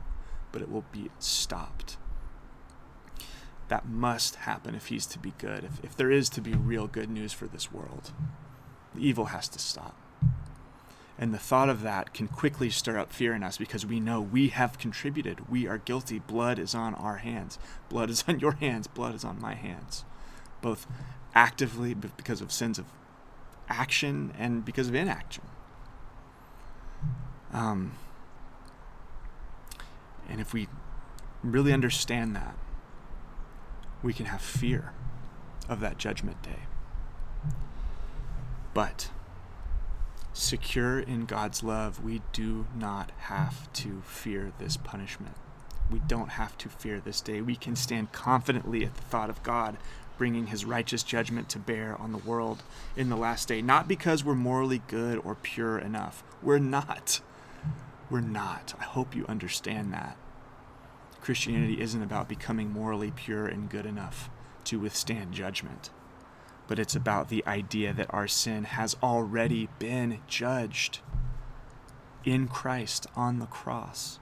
but 0.50 0.62
it 0.62 0.70
will 0.70 0.84
be 0.92 1.10
stopped 1.18 1.96
that 3.70 3.88
must 3.88 4.34
happen 4.34 4.74
if 4.74 4.88
he's 4.88 5.06
to 5.06 5.18
be 5.18 5.32
good, 5.38 5.64
if, 5.64 5.82
if 5.84 5.96
there 5.96 6.10
is 6.10 6.28
to 6.28 6.40
be 6.40 6.52
real 6.52 6.88
good 6.88 7.08
news 7.08 7.32
for 7.32 7.46
this 7.46 7.72
world. 7.72 8.12
The 8.94 9.00
evil 9.00 9.26
has 9.26 9.48
to 9.48 9.60
stop. 9.60 9.96
And 11.20 11.34
the 11.34 11.38
thought 11.38 11.68
of 11.68 11.82
that 11.82 12.14
can 12.14 12.28
quickly 12.28 12.70
stir 12.70 12.96
up 12.96 13.12
fear 13.12 13.34
in 13.34 13.42
us 13.42 13.58
because 13.58 13.84
we 13.84 14.00
know 14.00 14.22
we 14.22 14.48
have 14.48 14.78
contributed. 14.78 15.50
We 15.50 15.68
are 15.68 15.76
guilty. 15.76 16.18
Blood 16.18 16.58
is 16.58 16.74
on 16.74 16.94
our 16.94 17.18
hands. 17.18 17.58
Blood 17.90 18.08
is 18.08 18.24
on 18.28 18.40
your 18.40 18.52
hands. 18.52 18.86
Blood 18.86 19.14
is 19.14 19.22
on 19.22 19.38
my 19.38 19.52
hands. 19.52 20.06
Both 20.62 20.86
actively 21.34 21.92
because 21.92 22.40
of 22.40 22.50
sins 22.50 22.78
of 22.78 22.86
action 23.68 24.32
and 24.38 24.64
because 24.64 24.88
of 24.88 24.94
inaction. 24.94 25.44
Um, 27.52 27.92
and 30.26 30.40
if 30.40 30.54
we 30.54 30.68
really 31.42 31.74
understand 31.74 32.34
that, 32.34 32.54
we 34.02 34.14
can 34.14 34.24
have 34.26 34.40
fear 34.40 34.94
of 35.68 35.80
that 35.80 35.98
judgment 35.98 36.42
day. 36.42 36.60
But 38.72 39.10
secure 40.32 40.98
in 41.00 41.24
God's 41.24 41.62
love, 41.62 42.02
we 42.02 42.22
do 42.32 42.66
not 42.76 43.10
have 43.18 43.72
to 43.74 44.02
fear 44.02 44.52
this 44.58 44.76
punishment. 44.76 45.34
We 45.90 46.00
don't 46.00 46.30
have 46.30 46.56
to 46.58 46.68
fear 46.68 47.00
this 47.00 47.20
day. 47.20 47.40
We 47.40 47.56
can 47.56 47.74
stand 47.74 48.12
confidently 48.12 48.84
at 48.84 48.94
the 48.94 49.02
thought 49.02 49.30
of 49.30 49.42
God 49.42 49.76
bringing 50.20 50.48
his 50.48 50.66
righteous 50.66 51.02
judgment 51.02 51.48
to 51.48 51.58
bear 51.58 51.96
on 51.98 52.12
the 52.12 52.18
world 52.18 52.62
in 52.94 53.08
the 53.08 53.16
last 53.16 53.48
day, 53.48 53.62
not 53.62 53.88
because 53.88 54.22
we're 54.22 54.34
morally 54.34 54.82
good 54.86 55.18
or 55.24 55.34
pure 55.34 55.78
enough. 55.78 56.22
We're 56.42 56.58
not. 56.58 57.22
We're 58.10 58.20
not. 58.20 58.74
I 58.78 58.84
hope 58.84 59.16
you 59.16 59.24
understand 59.30 59.94
that. 59.94 60.18
Christianity 61.22 61.80
isn't 61.80 62.02
about 62.02 62.28
becoming 62.28 62.70
morally 62.70 63.10
pure 63.10 63.46
and 63.46 63.70
good 63.70 63.86
enough 63.86 64.28
to 64.64 64.78
withstand 64.78 65.32
judgment, 65.32 65.88
but 66.70 66.78
it's 66.78 66.94
about 66.94 67.30
the 67.30 67.44
idea 67.48 67.92
that 67.92 68.14
our 68.14 68.28
sin 68.28 68.62
has 68.62 68.96
already 69.02 69.68
been 69.80 70.20
judged 70.28 71.00
in 72.24 72.46
Christ 72.46 73.08
on 73.16 73.40
the 73.40 73.46
cross. 73.46 74.20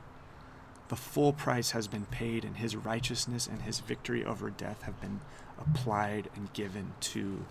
The 0.89 0.97
full 0.97 1.35
price 1.35 1.73
has 1.73 1.89
been 1.89 2.07
paid, 2.07 2.47
and 2.47 2.57
his 2.57 2.75
righteousness 2.75 3.47
and 3.47 3.61
his 3.61 3.81
victory 3.81 4.25
over 4.25 4.49
death 4.49 4.85
have 4.85 4.99
been 4.99 5.21
applied 5.61 6.31
and 6.35 6.51
given 6.55 6.95
to 7.01 7.45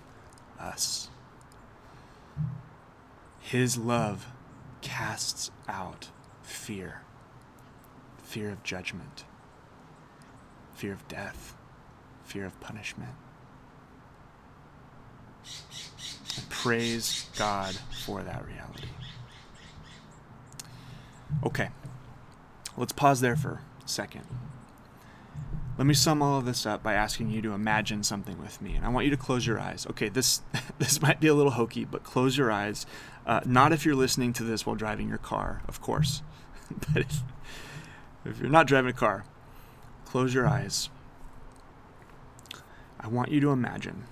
us. 0.60 1.12
His 3.40 3.78
love 3.78 4.26
casts 4.82 5.52
out 5.68 6.10
fear, 6.42 7.04
fear 8.24 8.50
of 8.50 8.64
judgment 8.64 9.26
fear 10.74 10.94
of 10.94 11.08
death, 11.08 11.56
fear 12.24 12.46
of 12.46 12.60
punishment. 12.60 13.14
And 16.36 16.50
praise 16.50 17.28
God 17.38 17.76
for 18.04 18.22
that 18.24 18.46
reality. 18.46 18.88
Okay, 21.46 21.70
let's 22.76 22.94
pause 22.94 23.22
there 23.22 23.36
for 23.36 23.62
a 23.84 23.88
second. 23.88 24.24
Let 25.78 25.86
me 25.86 25.94
sum 25.94 26.24
all 26.24 26.40
of 26.40 26.46
this 26.46 26.66
up 26.66 26.82
by 26.82 26.94
asking 26.94 27.30
you 27.30 27.42
to 27.44 27.54
imagine 27.54 28.04
something 28.04 28.40
with 28.42 28.62
me, 28.62 28.74
and 28.74 28.84
I 28.84 28.90
want 28.90 29.06
you 29.06 29.12
to 29.12 29.18
close 29.18 29.46
your 29.46 29.60
eyes. 29.60 29.86
Okay, 29.92 30.10
this 30.10 30.42
this 30.80 31.02
might 31.02 31.20
be 31.20 31.28
a 31.28 31.34
little 31.34 31.52
hokey, 31.52 31.86
but 31.86 32.04
close 32.04 32.38
your 32.38 32.52
eyes. 32.52 32.86
Uh, 33.26 33.42
not 33.46 33.74
if 33.74 33.86
you're 33.86 33.96
listening 33.96 34.34
to 34.34 34.44
this 34.44 34.66
while 34.66 34.76
driving 34.76 35.10
your 35.10 35.18
car, 35.18 35.62
of 35.68 35.82
course, 35.82 36.22
but 36.94 37.04
if, 37.04 37.22
if 38.26 38.40
you're 38.40 38.50
not 38.50 38.68
driving 38.68 38.90
a 38.90 38.94
car, 38.94 39.26
Close 40.08 40.34
your 40.34 40.48
eyes. 40.48 40.90
I 42.98 43.10
want 43.10 43.30
you 43.30 43.42
to 43.42 43.50
imagine 43.50 44.06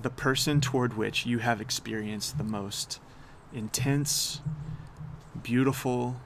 the 0.00 0.10
person 0.10 0.60
toward 0.60 0.96
which 0.96 1.26
you 1.26 1.38
have 1.38 1.60
experienced 1.60 2.38
the 2.38 2.44
most 2.44 3.00
intense, 3.52 4.40
beautiful, 5.42 6.16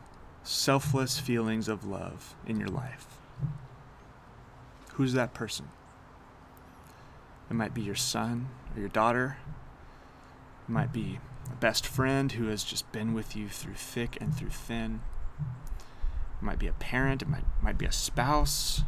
selfless 0.43 1.19
feelings 1.19 1.69
of 1.69 1.85
love 1.85 2.35
in 2.47 2.59
your 2.59 2.69
life. 2.69 3.07
Who's 4.95 5.13
that 5.13 5.35
person? 5.35 5.69
It 7.49 7.55
might 7.55 7.75
be 7.75 7.83
your 7.83 7.95
son 7.95 8.49
or 8.75 8.81
your 8.81 8.89
daughter. 8.89 9.39
It 10.69 10.73
might 10.73 10.93
be 10.93 11.19
a 11.51 11.57
best 11.57 11.87
friend 11.87 12.33
who 12.33 12.49
has 12.49 12.65
just 12.65 12.91
been 12.93 13.15
with 13.15 13.35
you 13.37 13.49
through 13.49 13.75
thick 13.75 14.19
and 14.21 14.35
through 14.35 14.51
thin. 14.51 15.01
It 15.41 16.45
might 16.45 16.59
be 16.59 16.67
a 16.67 16.73
parent, 16.73 17.23
it 17.23 17.29
might, 17.29 17.45
might 17.63 17.79
be 17.79 17.87
a 17.87 17.93
spouse. 17.93 18.83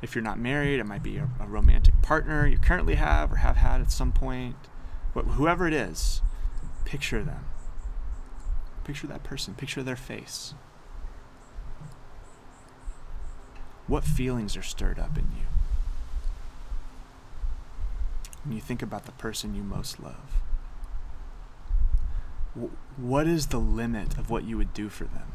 If 0.00 0.14
you're 0.14 0.22
not 0.22 0.38
married, 0.38 0.78
it 0.78 0.86
might 0.86 1.02
be 1.02 1.16
a, 1.16 1.28
a 1.40 1.46
romantic 1.46 2.00
partner 2.02 2.46
you 2.46 2.58
currently 2.58 2.94
have 2.94 3.32
or 3.32 3.36
have 3.36 3.56
had 3.56 3.80
at 3.80 3.90
some 3.90 4.12
point. 4.12 4.56
But 5.14 5.24
whoever 5.24 5.66
it 5.66 5.72
is, 5.72 6.22
picture 6.84 7.22
them. 7.22 7.46
Picture 8.84 9.06
that 9.08 9.24
person, 9.24 9.54
picture 9.54 9.82
their 9.82 9.96
face. 9.96 10.54
What 13.86 14.04
feelings 14.04 14.56
are 14.56 14.62
stirred 14.62 14.98
up 14.98 15.16
in 15.18 15.24
you? 15.24 15.46
When 18.44 18.54
you 18.54 18.60
think 18.60 18.82
about 18.82 19.06
the 19.06 19.12
person 19.12 19.54
you 19.54 19.62
most 19.62 19.98
love, 19.98 20.40
what 22.96 23.26
is 23.26 23.48
the 23.48 23.58
limit 23.58 24.16
of 24.16 24.30
what 24.30 24.44
you 24.44 24.56
would 24.56 24.72
do 24.72 24.88
for 24.88 25.04
them? 25.04 25.32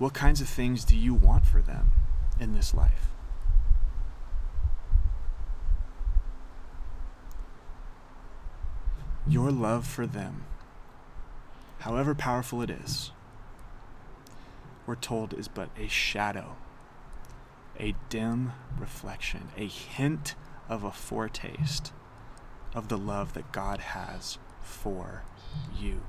What 0.00 0.14
kinds 0.14 0.40
of 0.40 0.48
things 0.48 0.86
do 0.86 0.96
you 0.96 1.12
want 1.12 1.44
for 1.44 1.60
them 1.60 1.92
in 2.40 2.54
this 2.54 2.72
life? 2.72 3.10
Your 9.28 9.50
love 9.50 9.86
for 9.86 10.06
them, 10.06 10.44
however 11.80 12.14
powerful 12.14 12.62
it 12.62 12.70
is, 12.70 13.10
we're 14.86 14.94
told 14.94 15.34
is 15.34 15.48
but 15.48 15.68
a 15.78 15.86
shadow, 15.88 16.56
a 17.78 17.94
dim 18.08 18.52
reflection, 18.78 19.48
a 19.58 19.66
hint 19.66 20.34
of 20.66 20.82
a 20.82 20.92
foretaste 20.92 21.92
of 22.74 22.88
the 22.88 22.96
love 22.96 23.34
that 23.34 23.52
God 23.52 23.80
has 23.80 24.38
for 24.62 25.24
you. 25.78 26.00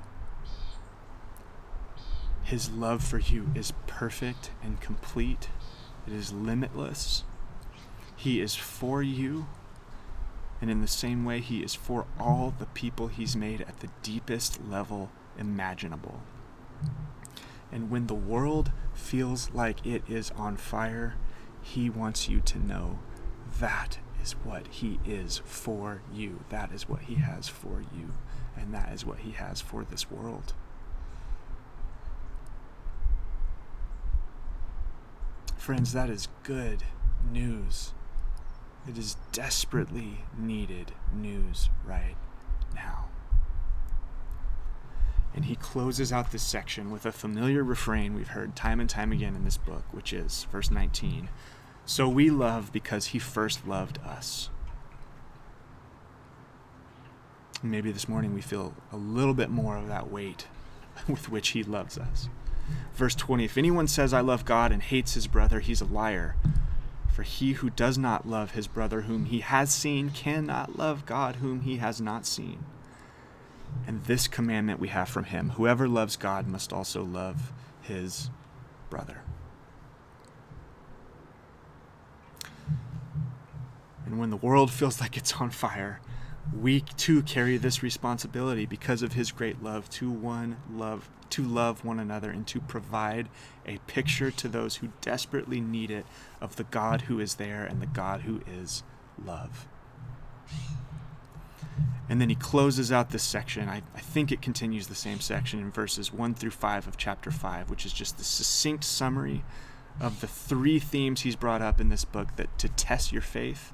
His 2.52 2.70
love 2.70 3.02
for 3.02 3.18
you 3.18 3.50
is 3.54 3.72
perfect 3.86 4.50
and 4.62 4.78
complete, 4.78 5.48
it 6.06 6.12
is 6.12 6.34
limitless. 6.34 7.24
He 8.14 8.42
is 8.42 8.54
for 8.54 9.02
you, 9.02 9.46
and 10.60 10.70
in 10.70 10.82
the 10.82 10.86
same 10.86 11.24
way, 11.24 11.40
He 11.40 11.62
is 11.62 11.74
for 11.74 12.04
all 12.20 12.52
the 12.58 12.66
people 12.66 13.06
He's 13.06 13.34
made 13.34 13.62
at 13.62 13.80
the 13.80 13.88
deepest 14.02 14.62
level 14.68 15.08
imaginable. 15.38 16.20
And 17.72 17.88
when 17.88 18.06
the 18.06 18.12
world 18.12 18.70
feels 18.92 19.50
like 19.52 19.86
it 19.86 20.02
is 20.06 20.30
on 20.32 20.58
fire, 20.58 21.14
He 21.62 21.88
wants 21.88 22.28
you 22.28 22.42
to 22.42 22.58
know 22.58 22.98
that 23.60 23.96
is 24.22 24.32
what 24.32 24.66
He 24.66 25.00
is 25.06 25.40
for 25.46 26.02
you. 26.12 26.44
That 26.50 26.70
is 26.70 26.86
what 26.86 27.04
He 27.04 27.14
has 27.14 27.48
for 27.48 27.80
you. 27.80 28.12
And 28.54 28.74
that 28.74 28.92
is 28.92 29.06
what 29.06 29.20
He 29.20 29.30
has 29.30 29.62
for 29.62 29.84
this 29.84 30.10
world. 30.10 30.52
Friends, 35.62 35.92
that 35.92 36.10
is 36.10 36.26
good 36.42 36.82
news. 37.30 37.92
It 38.88 38.98
is 38.98 39.16
desperately 39.30 40.24
needed 40.36 40.90
news 41.14 41.70
right 41.86 42.16
now. 42.74 43.06
And 45.32 45.44
he 45.44 45.54
closes 45.54 46.12
out 46.12 46.32
this 46.32 46.42
section 46.42 46.90
with 46.90 47.06
a 47.06 47.12
familiar 47.12 47.62
refrain 47.62 48.12
we've 48.12 48.26
heard 48.26 48.56
time 48.56 48.80
and 48.80 48.90
time 48.90 49.12
again 49.12 49.36
in 49.36 49.44
this 49.44 49.56
book, 49.56 49.84
which 49.92 50.12
is 50.12 50.48
verse 50.50 50.68
19 50.68 51.28
So 51.86 52.08
we 52.08 52.28
love 52.28 52.72
because 52.72 53.06
he 53.06 53.20
first 53.20 53.64
loved 53.64 54.00
us. 54.04 54.50
Maybe 57.62 57.92
this 57.92 58.08
morning 58.08 58.34
we 58.34 58.40
feel 58.40 58.74
a 58.90 58.96
little 58.96 59.32
bit 59.32 59.48
more 59.48 59.76
of 59.76 59.86
that 59.86 60.10
weight 60.10 60.48
with 61.06 61.28
which 61.28 61.50
He 61.50 61.62
loves 61.62 61.96
us. 61.96 62.28
Verse 62.94 63.14
20 63.14 63.44
If 63.44 63.58
anyone 63.58 63.88
says, 63.88 64.12
I 64.12 64.20
love 64.20 64.44
God 64.44 64.72
and 64.72 64.82
hates 64.82 65.14
his 65.14 65.26
brother, 65.26 65.60
he's 65.60 65.80
a 65.80 65.86
liar. 65.86 66.36
For 67.12 67.22
he 67.22 67.52
who 67.52 67.68
does 67.68 67.98
not 67.98 68.26
love 68.26 68.52
his 68.52 68.66
brother 68.66 69.02
whom 69.02 69.26
he 69.26 69.40
has 69.40 69.70
seen 69.72 70.10
cannot 70.10 70.78
love 70.78 71.04
God 71.04 71.36
whom 71.36 71.60
he 71.60 71.76
has 71.76 72.00
not 72.00 72.24
seen. 72.24 72.64
And 73.86 74.04
this 74.04 74.28
commandment 74.28 74.80
we 74.80 74.88
have 74.88 75.08
from 75.08 75.24
him 75.24 75.50
whoever 75.50 75.88
loves 75.88 76.16
God 76.16 76.46
must 76.46 76.72
also 76.72 77.04
love 77.04 77.52
his 77.82 78.30
brother. 78.88 79.22
And 84.06 84.18
when 84.18 84.30
the 84.30 84.36
world 84.36 84.70
feels 84.72 85.00
like 85.00 85.16
it's 85.16 85.34
on 85.34 85.50
fire, 85.50 86.00
we 86.58 86.80
too 86.80 87.22
carry 87.22 87.56
this 87.56 87.82
responsibility 87.82 88.66
because 88.66 89.02
of 89.02 89.12
his 89.12 89.32
great 89.32 89.62
love 89.62 89.88
to 89.90 90.10
one 90.10 90.56
love 90.70 91.08
to 91.30 91.42
love 91.42 91.82
one 91.82 91.98
another 91.98 92.30
and 92.30 92.46
to 92.46 92.60
provide 92.60 93.28
a 93.66 93.78
picture 93.86 94.30
to 94.30 94.48
those 94.48 94.76
who 94.76 94.88
desperately 95.00 95.62
need 95.62 95.90
it 95.90 96.04
of 96.42 96.56
the 96.56 96.64
God 96.64 97.02
who 97.02 97.18
is 97.20 97.36
there 97.36 97.64
and 97.64 97.80
the 97.80 97.86
God 97.86 98.22
who 98.22 98.42
is 98.46 98.82
love. 99.24 99.66
And 102.08 102.20
then 102.20 102.28
he 102.28 102.34
closes 102.34 102.92
out 102.92 103.10
this 103.10 103.22
section. 103.22 103.70
I, 103.70 103.80
I 103.94 104.00
think 104.00 104.30
it 104.30 104.42
continues 104.42 104.88
the 104.88 104.94
same 104.94 105.20
section 105.20 105.60
in 105.60 105.70
verses 105.70 106.12
1 106.12 106.34
through 106.34 106.50
5 106.50 106.86
of 106.86 106.98
chapter 106.98 107.30
5, 107.30 107.70
which 107.70 107.86
is 107.86 107.92
just 107.94 108.18
the 108.18 108.24
succinct 108.24 108.84
summary 108.84 109.42
of 110.00 110.20
the 110.20 110.26
three 110.26 110.78
themes 110.78 111.22
he's 111.22 111.36
brought 111.36 111.62
up 111.62 111.80
in 111.80 111.88
this 111.88 112.04
book 112.04 112.36
that 112.36 112.58
to 112.58 112.68
test 112.68 113.12
your 113.12 113.22
faith, 113.22 113.72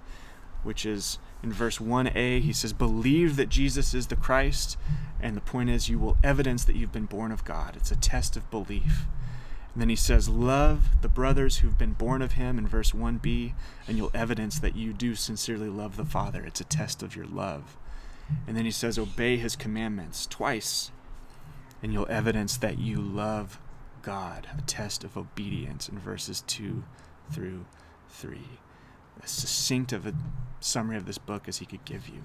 which 0.62 0.84
is 0.84 1.18
in 1.42 1.52
verse 1.52 1.78
1a, 1.78 2.40
he 2.40 2.52
says, 2.52 2.72
Believe 2.72 3.36
that 3.36 3.48
Jesus 3.48 3.94
is 3.94 4.08
the 4.08 4.16
Christ. 4.16 4.76
And 5.20 5.36
the 5.36 5.40
point 5.40 5.70
is, 5.70 5.88
you 5.88 5.98
will 5.98 6.16
evidence 6.22 6.64
that 6.64 6.76
you've 6.76 6.92
been 6.92 7.06
born 7.06 7.32
of 7.32 7.44
God. 7.44 7.76
It's 7.76 7.90
a 7.90 7.96
test 7.96 8.36
of 8.36 8.50
belief. 8.50 9.06
And 9.72 9.82
then 9.82 9.88
he 9.88 9.96
says, 9.96 10.28
Love 10.28 11.02
the 11.02 11.08
brothers 11.08 11.58
who've 11.58 11.78
been 11.78 11.92
born 11.92 12.22
of 12.22 12.32
him 12.32 12.58
in 12.58 12.66
verse 12.66 12.92
1b, 12.92 13.54
and 13.86 13.96
you'll 13.96 14.10
evidence 14.14 14.58
that 14.58 14.76
you 14.76 14.92
do 14.92 15.14
sincerely 15.14 15.68
love 15.68 15.96
the 15.96 16.04
Father. 16.04 16.44
It's 16.44 16.60
a 16.60 16.64
test 16.64 17.02
of 17.02 17.14
your 17.14 17.26
love. 17.26 17.76
And 18.46 18.56
then 18.56 18.64
he 18.64 18.70
says, 18.70 18.98
Obey 18.98 19.36
his 19.36 19.56
commandments 19.56 20.26
twice, 20.26 20.90
and 21.82 21.92
you'll 21.92 22.10
evidence 22.10 22.56
that 22.56 22.78
you 22.78 23.00
love 23.00 23.60
God. 24.02 24.48
A 24.58 24.62
test 24.62 25.04
of 25.04 25.16
obedience 25.16 25.88
in 25.88 25.98
verses 25.98 26.42
2 26.46 26.82
through 27.30 27.64
3 28.10 28.38
as 29.22 29.30
succinct 29.30 29.92
of 29.92 30.06
a 30.06 30.14
summary 30.60 30.96
of 30.96 31.06
this 31.06 31.18
book 31.18 31.48
as 31.48 31.58
he 31.58 31.66
could 31.66 31.84
give 31.84 32.08
you. 32.08 32.22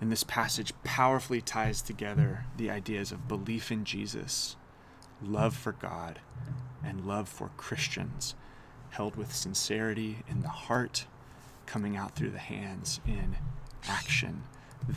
And 0.00 0.12
this 0.12 0.24
passage 0.24 0.72
powerfully 0.84 1.40
ties 1.40 1.82
together 1.82 2.44
the 2.56 2.70
ideas 2.70 3.10
of 3.10 3.28
belief 3.28 3.72
in 3.72 3.84
Jesus, 3.84 4.56
love 5.22 5.56
for 5.56 5.72
God, 5.72 6.20
and 6.84 7.06
love 7.06 7.28
for 7.28 7.50
Christians, 7.56 8.34
held 8.90 9.16
with 9.16 9.34
sincerity 9.34 10.18
in 10.28 10.42
the 10.42 10.48
heart, 10.48 11.06
coming 11.66 11.96
out 11.96 12.14
through 12.14 12.30
the 12.30 12.38
hands 12.38 13.00
in 13.06 13.36
action. 13.88 14.44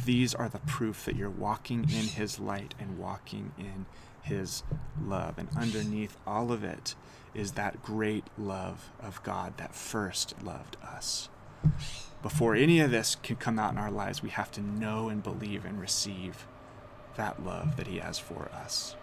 These 0.05 0.35
are 0.35 0.49
the 0.49 0.59
proof 0.59 1.05
that 1.05 1.15
you're 1.15 1.29
walking 1.29 1.83
in 1.83 2.07
His 2.07 2.39
light 2.39 2.75
and 2.79 2.99
walking 2.99 3.51
in 3.57 3.87
His 4.21 4.63
love. 5.03 5.37
And 5.37 5.49
underneath 5.57 6.15
all 6.27 6.51
of 6.51 6.63
it 6.63 6.95
is 7.33 7.53
that 7.53 7.81
great 7.81 8.25
love 8.37 8.91
of 9.01 9.21
God 9.23 9.57
that 9.57 9.73
first 9.73 10.35
loved 10.43 10.77
us. 10.83 11.29
Before 12.21 12.55
any 12.55 12.79
of 12.79 12.91
this 12.91 13.15
can 13.15 13.35
come 13.35 13.57
out 13.57 13.71
in 13.71 13.77
our 13.77 13.91
lives, 13.91 14.21
we 14.21 14.29
have 14.29 14.51
to 14.51 14.61
know 14.61 15.09
and 15.09 15.23
believe 15.23 15.65
and 15.65 15.79
receive 15.79 16.45
that 17.15 17.43
love 17.43 17.77
that 17.77 17.87
He 17.87 17.97
has 17.97 18.19
for 18.19 18.49
us. 18.53 18.95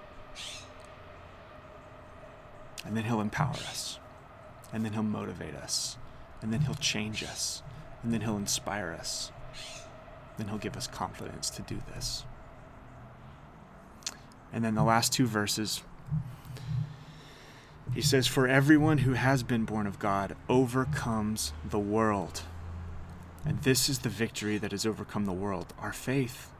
And 2.84 2.96
then 2.96 3.04
He'll 3.04 3.20
empower 3.20 3.54
us. 3.54 3.98
And 4.72 4.84
then 4.84 4.92
He'll 4.92 5.02
motivate 5.02 5.54
us. 5.54 5.96
And 6.42 6.52
then 6.52 6.60
He'll 6.60 6.74
change 6.74 7.24
us. 7.24 7.62
And 8.02 8.12
then 8.12 8.20
He'll 8.20 8.36
inspire 8.36 8.96
us. 8.98 9.32
Then 10.36 10.48
He'll 10.48 10.58
give 10.58 10.76
us 10.76 10.86
confidence 10.86 11.50
to 11.50 11.62
do 11.62 11.80
this. 11.94 12.24
And 14.52 14.64
then 14.64 14.74
the 14.74 14.84
last 14.84 15.12
two 15.12 15.26
verses 15.26 15.82
he 17.94 18.02
says, 18.02 18.26
For 18.26 18.46
everyone 18.46 18.98
who 18.98 19.12
has 19.12 19.42
been 19.42 19.64
born 19.64 19.86
of 19.86 19.98
God 19.98 20.36
overcomes 20.48 21.52
the 21.64 21.78
world. 21.78 22.42
And 23.44 23.62
this 23.62 23.88
is 23.88 24.00
the 24.00 24.08
victory 24.08 24.58
that 24.58 24.72
has 24.72 24.84
overcome 24.84 25.24
the 25.24 25.32
world 25.32 25.72
our 25.78 25.92
faith. 25.92 26.50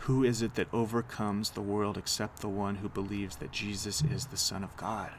Who 0.00 0.24
is 0.24 0.40
it 0.40 0.54
that 0.54 0.72
overcomes 0.72 1.50
the 1.50 1.60
world 1.60 1.98
except 1.98 2.40
the 2.40 2.48
one 2.48 2.76
who 2.76 2.88
believes 2.88 3.36
that 3.36 3.52
Jesus 3.52 4.02
is 4.02 4.26
the 4.26 4.36
Son 4.36 4.62
of 4.62 4.76
God? 4.76 5.10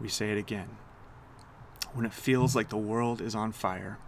We 0.00 0.08
say 0.08 0.30
it 0.30 0.38
again. 0.38 0.76
When 1.94 2.06
it 2.06 2.12
feels 2.12 2.54
like 2.54 2.68
the 2.68 2.76
world 2.76 3.20
is 3.20 3.34
on 3.34 3.52
fire, 3.52 3.98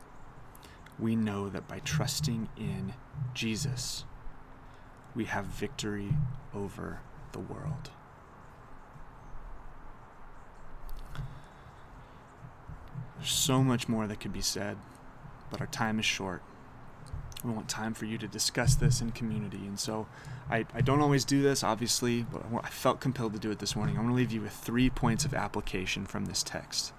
we 0.99 1.17
know 1.17 1.49
that 1.49 1.67
by 1.67 1.81
trusting 1.81 2.49
in 2.57 2.95
Jesus, 3.33 4.05
we 5.14 5.25
have 5.25 5.47
victory 5.47 6.11
over 6.55 7.01
the 7.35 7.40
world. 7.40 7.90
There's 13.18 13.31
so 13.31 13.62
much 13.62 13.88
more 13.88 14.07
that 14.07 14.20
could 14.20 14.33
be 14.33 14.40
said, 14.40 14.79
but 15.51 15.61
our 15.61 15.66
time 15.66 15.99
is 15.99 16.07
short. 16.07 16.42
We 17.44 17.51
want 17.53 17.68
time 17.68 17.92
for 17.92 18.07
you 18.07 18.16
to 18.18 18.27
discuss 18.27 18.75
this 18.75 19.03
in 19.03 19.11
community. 19.11 19.66
And 19.66 19.79
so 19.79 20.07
I, 20.51 20.64
I 20.75 20.81
don't 20.81 21.01
always 21.01 21.27
do 21.27 21.42
this, 21.42 21.62
obviously, 21.62 22.23
but 22.23 22.42
I 22.62 22.70
felt 22.70 23.01
compelled 23.01 23.35
to 23.35 23.38
do 23.38 23.51
it 23.51 23.59
this 23.59 23.77
morning. 23.77 23.97
I'm 23.97 24.05
going 24.05 24.14
to 24.14 24.16
leave 24.16 24.33
you 24.33 24.40
with 24.40 24.53
three 24.53 24.88
points 24.88 25.27
of 25.27 25.35
application 25.35 26.07
from 26.07 26.25
this 26.25 26.42
text. 26.42 26.94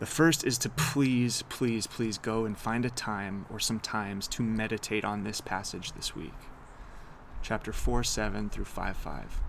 The 0.00 0.06
first 0.06 0.44
is 0.44 0.58
to 0.58 0.70
please, 0.70 1.44
please, 1.48 1.86
please 1.86 2.18
go 2.18 2.44
and 2.44 2.58
find 2.58 2.84
a 2.84 2.90
time 2.90 3.46
or 3.50 3.60
some 3.60 3.78
times 3.78 4.26
to 4.28 4.42
meditate 4.42 5.04
on 5.04 5.22
this 5.22 5.40
passage 5.40 5.92
this 5.92 6.16
week 6.16 6.32
chapter 7.42 7.72
4 7.72 8.04
7 8.04 8.50
through 8.50 8.64
5 8.64 8.96
5. 8.96 9.40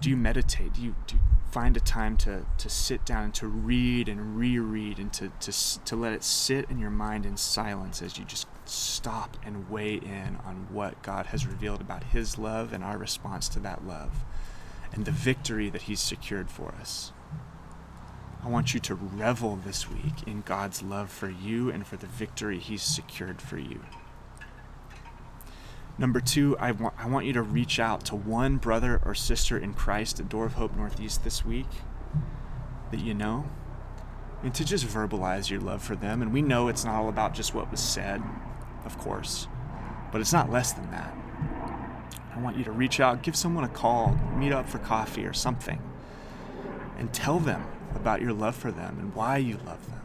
Do 0.00 0.10
you 0.10 0.16
meditate? 0.16 0.74
Do 0.74 0.82
you, 0.82 0.94
do 1.06 1.16
you 1.16 1.22
find 1.50 1.76
a 1.76 1.80
time 1.80 2.16
to, 2.18 2.44
to 2.58 2.68
sit 2.68 3.04
down 3.04 3.24
and 3.24 3.34
to 3.34 3.46
read 3.46 4.08
and 4.08 4.36
reread 4.36 4.98
and 4.98 5.12
to, 5.14 5.32
to, 5.40 5.84
to 5.84 5.96
let 5.96 6.12
it 6.12 6.22
sit 6.22 6.70
in 6.70 6.78
your 6.78 6.90
mind 6.90 7.24
in 7.24 7.36
silence 7.36 8.02
as 8.02 8.18
you 8.18 8.24
just 8.24 8.46
stop 8.64 9.36
and 9.44 9.68
weigh 9.70 9.94
in 9.94 10.38
on 10.44 10.68
what 10.70 11.02
God 11.02 11.26
has 11.26 11.46
revealed 11.46 11.80
about 11.80 12.04
His 12.04 12.38
love 12.38 12.72
and 12.72 12.84
our 12.84 12.98
response 12.98 13.48
to 13.50 13.60
that 13.60 13.86
love 13.86 14.24
and 14.92 15.04
the 15.04 15.10
victory 15.10 15.70
that 15.70 15.82
He's 15.82 16.00
secured 16.00 16.50
for 16.50 16.74
us? 16.80 17.12
I 18.44 18.48
want 18.48 18.72
you 18.72 18.80
to 18.80 18.94
revel 18.94 19.56
this 19.56 19.90
week 19.90 20.26
in 20.26 20.42
God's 20.42 20.82
love 20.82 21.10
for 21.10 21.28
you 21.28 21.70
and 21.70 21.86
for 21.86 21.96
the 21.96 22.06
victory 22.06 22.58
He's 22.58 22.82
secured 22.82 23.42
for 23.42 23.58
you. 23.58 23.80
Number 25.98 26.20
two, 26.20 26.56
I 26.58 26.70
want, 26.70 26.94
I 26.96 27.08
want 27.08 27.26
you 27.26 27.32
to 27.32 27.42
reach 27.42 27.80
out 27.80 28.04
to 28.06 28.14
one 28.14 28.58
brother 28.58 29.00
or 29.04 29.16
sister 29.16 29.58
in 29.58 29.74
Christ 29.74 30.20
at 30.20 30.28
Door 30.28 30.46
of 30.46 30.52
Hope 30.52 30.76
Northeast 30.76 31.24
this 31.24 31.44
week 31.44 31.66
that 32.92 33.00
you 33.00 33.14
know, 33.14 33.46
and 34.44 34.54
to 34.54 34.64
just 34.64 34.86
verbalize 34.86 35.50
your 35.50 35.60
love 35.60 35.82
for 35.82 35.96
them. 35.96 36.22
And 36.22 36.32
we 36.32 36.40
know 36.40 36.68
it's 36.68 36.84
not 36.84 36.94
all 36.94 37.08
about 37.08 37.34
just 37.34 37.52
what 37.52 37.70
was 37.72 37.80
said, 37.80 38.22
of 38.84 38.96
course, 38.98 39.48
but 40.12 40.20
it's 40.20 40.32
not 40.32 40.50
less 40.50 40.72
than 40.72 40.88
that. 40.92 41.12
I 42.32 42.40
want 42.40 42.56
you 42.56 42.62
to 42.64 42.72
reach 42.72 43.00
out, 43.00 43.24
give 43.24 43.34
someone 43.34 43.64
a 43.64 43.68
call, 43.68 44.16
meet 44.36 44.52
up 44.52 44.68
for 44.68 44.78
coffee 44.78 45.26
or 45.26 45.32
something, 45.32 45.82
and 46.96 47.12
tell 47.12 47.40
them 47.40 47.66
about 47.96 48.22
your 48.22 48.32
love 48.32 48.54
for 48.54 48.70
them 48.70 48.98
and 49.00 49.12
why 49.16 49.38
you 49.38 49.58
love 49.66 49.84
them 49.88 49.97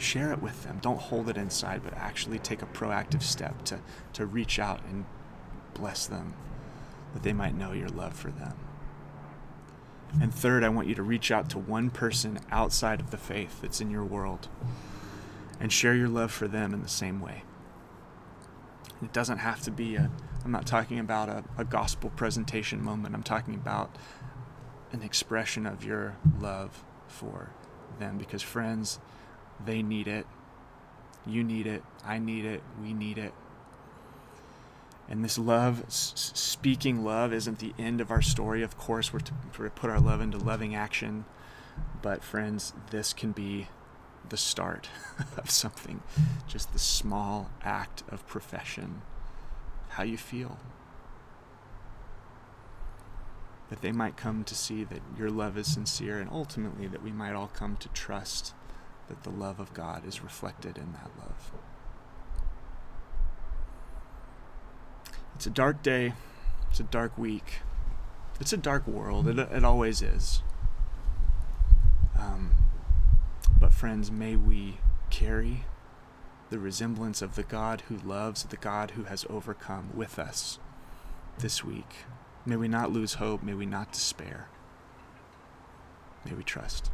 share 0.00 0.32
it 0.32 0.42
with 0.42 0.64
them. 0.64 0.78
Don't 0.80 1.00
hold 1.00 1.28
it 1.28 1.36
inside, 1.36 1.82
but 1.82 1.94
actually 1.94 2.38
take 2.38 2.62
a 2.62 2.66
proactive 2.66 3.22
step 3.22 3.64
to, 3.64 3.80
to 4.14 4.26
reach 4.26 4.58
out 4.58 4.82
and 4.84 5.04
bless 5.74 6.06
them 6.06 6.34
that 7.14 7.22
they 7.22 7.32
might 7.32 7.54
know 7.54 7.72
your 7.72 7.88
love 7.88 8.14
for 8.14 8.30
them. 8.30 8.54
And 10.20 10.34
third, 10.34 10.64
I 10.64 10.68
want 10.68 10.88
you 10.88 10.94
to 10.94 11.02
reach 11.02 11.30
out 11.30 11.50
to 11.50 11.58
one 11.58 11.90
person 11.90 12.38
outside 12.50 13.00
of 13.00 13.10
the 13.10 13.18
faith 13.18 13.60
that's 13.60 13.80
in 13.80 13.90
your 13.90 14.04
world 14.04 14.48
and 15.60 15.72
share 15.72 15.94
your 15.94 16.08
love 16.08 16.32
for 16.32 16.48
them 16.48 16.72
in 16.72 16.82
the 16.82 16.88
same 16.88 17.20
way. 17.20 17.42
It 19.02 19.12
doesn't 19.12 19.38
have 19.38 19.60
to 19.62 19.70
be 19.70 19.96
a, 19.96 20.10
I'm 20.44 20.50
not 20.50 20.66
talking 20.66 20.98
about 20.98 21.28
a, 21.28 21.44
a 21.56 21.64
gospel 21.64 22.10
presentation 22.10 22.82
moment. 22.82 23.14
I'm 23.14 23.22
talking 23.22 23.54
about 23.54 23.94
an 24.92 25.02
expression 25.02 25.66
of 25.66 25.84
your 25.84 26.16
love 26.40 26.84
for 27.06 27.50
them 27.98 28.18
because, 28.18 28.42
friends, 28.42 28.98
they 29.64 29.82
need 29.82 30.08
it. 30.08 30.26
You 31.26 31.44
need 31.44 31.66
it. 31.66 31.82
I 32.04 32.18
need 32.18 32.44
it. 32.44 32.62
We 32.80 32.92
need 32.92 33.18
it. 33.18 33.34
And 35.08 35.24
this 35.24 35.38
love, 35.38 35.84
speaking 35.88 37.02
love, 37.02 37.32
isn't 37.32 37.58
the 37.58 37.72
end 37.78 38.00
of 38.00 38.10
our 38.10 38.20
story. 38.20 38.62
Of 38.62 38.76
course, 38.76 39.12
we're 39.12 39.20
to, 39.20 39.32
we're 39.58 39.64
to 39.66 39.70
put 39.70 39.90
our 39.90 40.00
love 40.00 40.20
into 40.20 40.36
loving 40.36 40.74
action. 40.74 41.24
But, 42.02 42.22
friends, 42.22 42.74
this 42.90 43.12
can 43.12 43.32
be 43.32 43.68
the 44.28 44.36
start 44.36 44.90
of 45.36 45.50
something, 45.50 46.02
just 46.46 46.72
the 46.72 46.78
small 46.78 47.50
act 47.62 48.02
of 48.10 48.26
profession, 48.26 49.02
how 49.90 50.02
you 50.02 50.18
feel. 50.18 50.58
That 53.70 53.80
they 53.80 53.92
might 53.92 54.16
come 54.16 54.44
to 54.44 54.54
see 54.54 54.84
that 54.84 55.00
your 55.18 55.30
love 55.30 55.56
is 55.56 55.72
sincere, 55.72 56.18
and 56.18 56.30
ultimately 56.30 56.86
that 56.86 57.02
we 57.02 57.12
might 57.12 57.34
all 57.34 57.48
come 57.48 57.76
to 57.78 57.88
trust 57.88 58.52
that 59.08 59.22
the 59.22 59.30
love 59.30 59.60
of 59.60 59.74
God 59.74 60.06
is 60.06 60.22
reflected 60.22 60.76
in 60.76 60.92
that 60.92 61.10
love. 61.18 61.52
It's 65.34 65.46
a 65.46 65.50
dark 65.50 65.82
day, 65.82 66.14
it's 66.70 66.80
a 66.80 66.84
dark 66.84 67.16
week, 67.16 67.60
it's 68.40 68.52
a 68.52 68.56
dark 68.56 68.86
world, 68.86 69.28
it, 69.28 69.38
it 69.38 69.64
always 69.64 70.02
is. 70.02 70.42
Um, 72.18 72.50
but, 73.60 73.72
friends, 73.72 74.10
may 74.10 74.36
we 74.36 74.78
carry 75.10 75.64
the 76.50 76.58
resemblance 76.58 77.22
of 77.22 77.34
the 77.34 77.42
God 77.42 77.82
who 77.88 77.96
loves, 77.98 78.42
the 78.44 78.56
God 78.56 78.92
who 78.92 79.04
has 79.04 79.24
overcome 79.30 79.90
with 79.94 80.18
us 80.18 80.58
this 81.38 81.64
week. 81.64 81.94
May 82.46 82.56
we 82.56 82.68
not 82.68 82.90
lose 82.90 83.14
hope. 83.14 83.42
May 83.42 83.54
we 83.54 83.66
not 83.66 83.92
despair. 83.92 84.48
May 86.24 86.32
we 86.32 86.42
trust. 86.42 86.90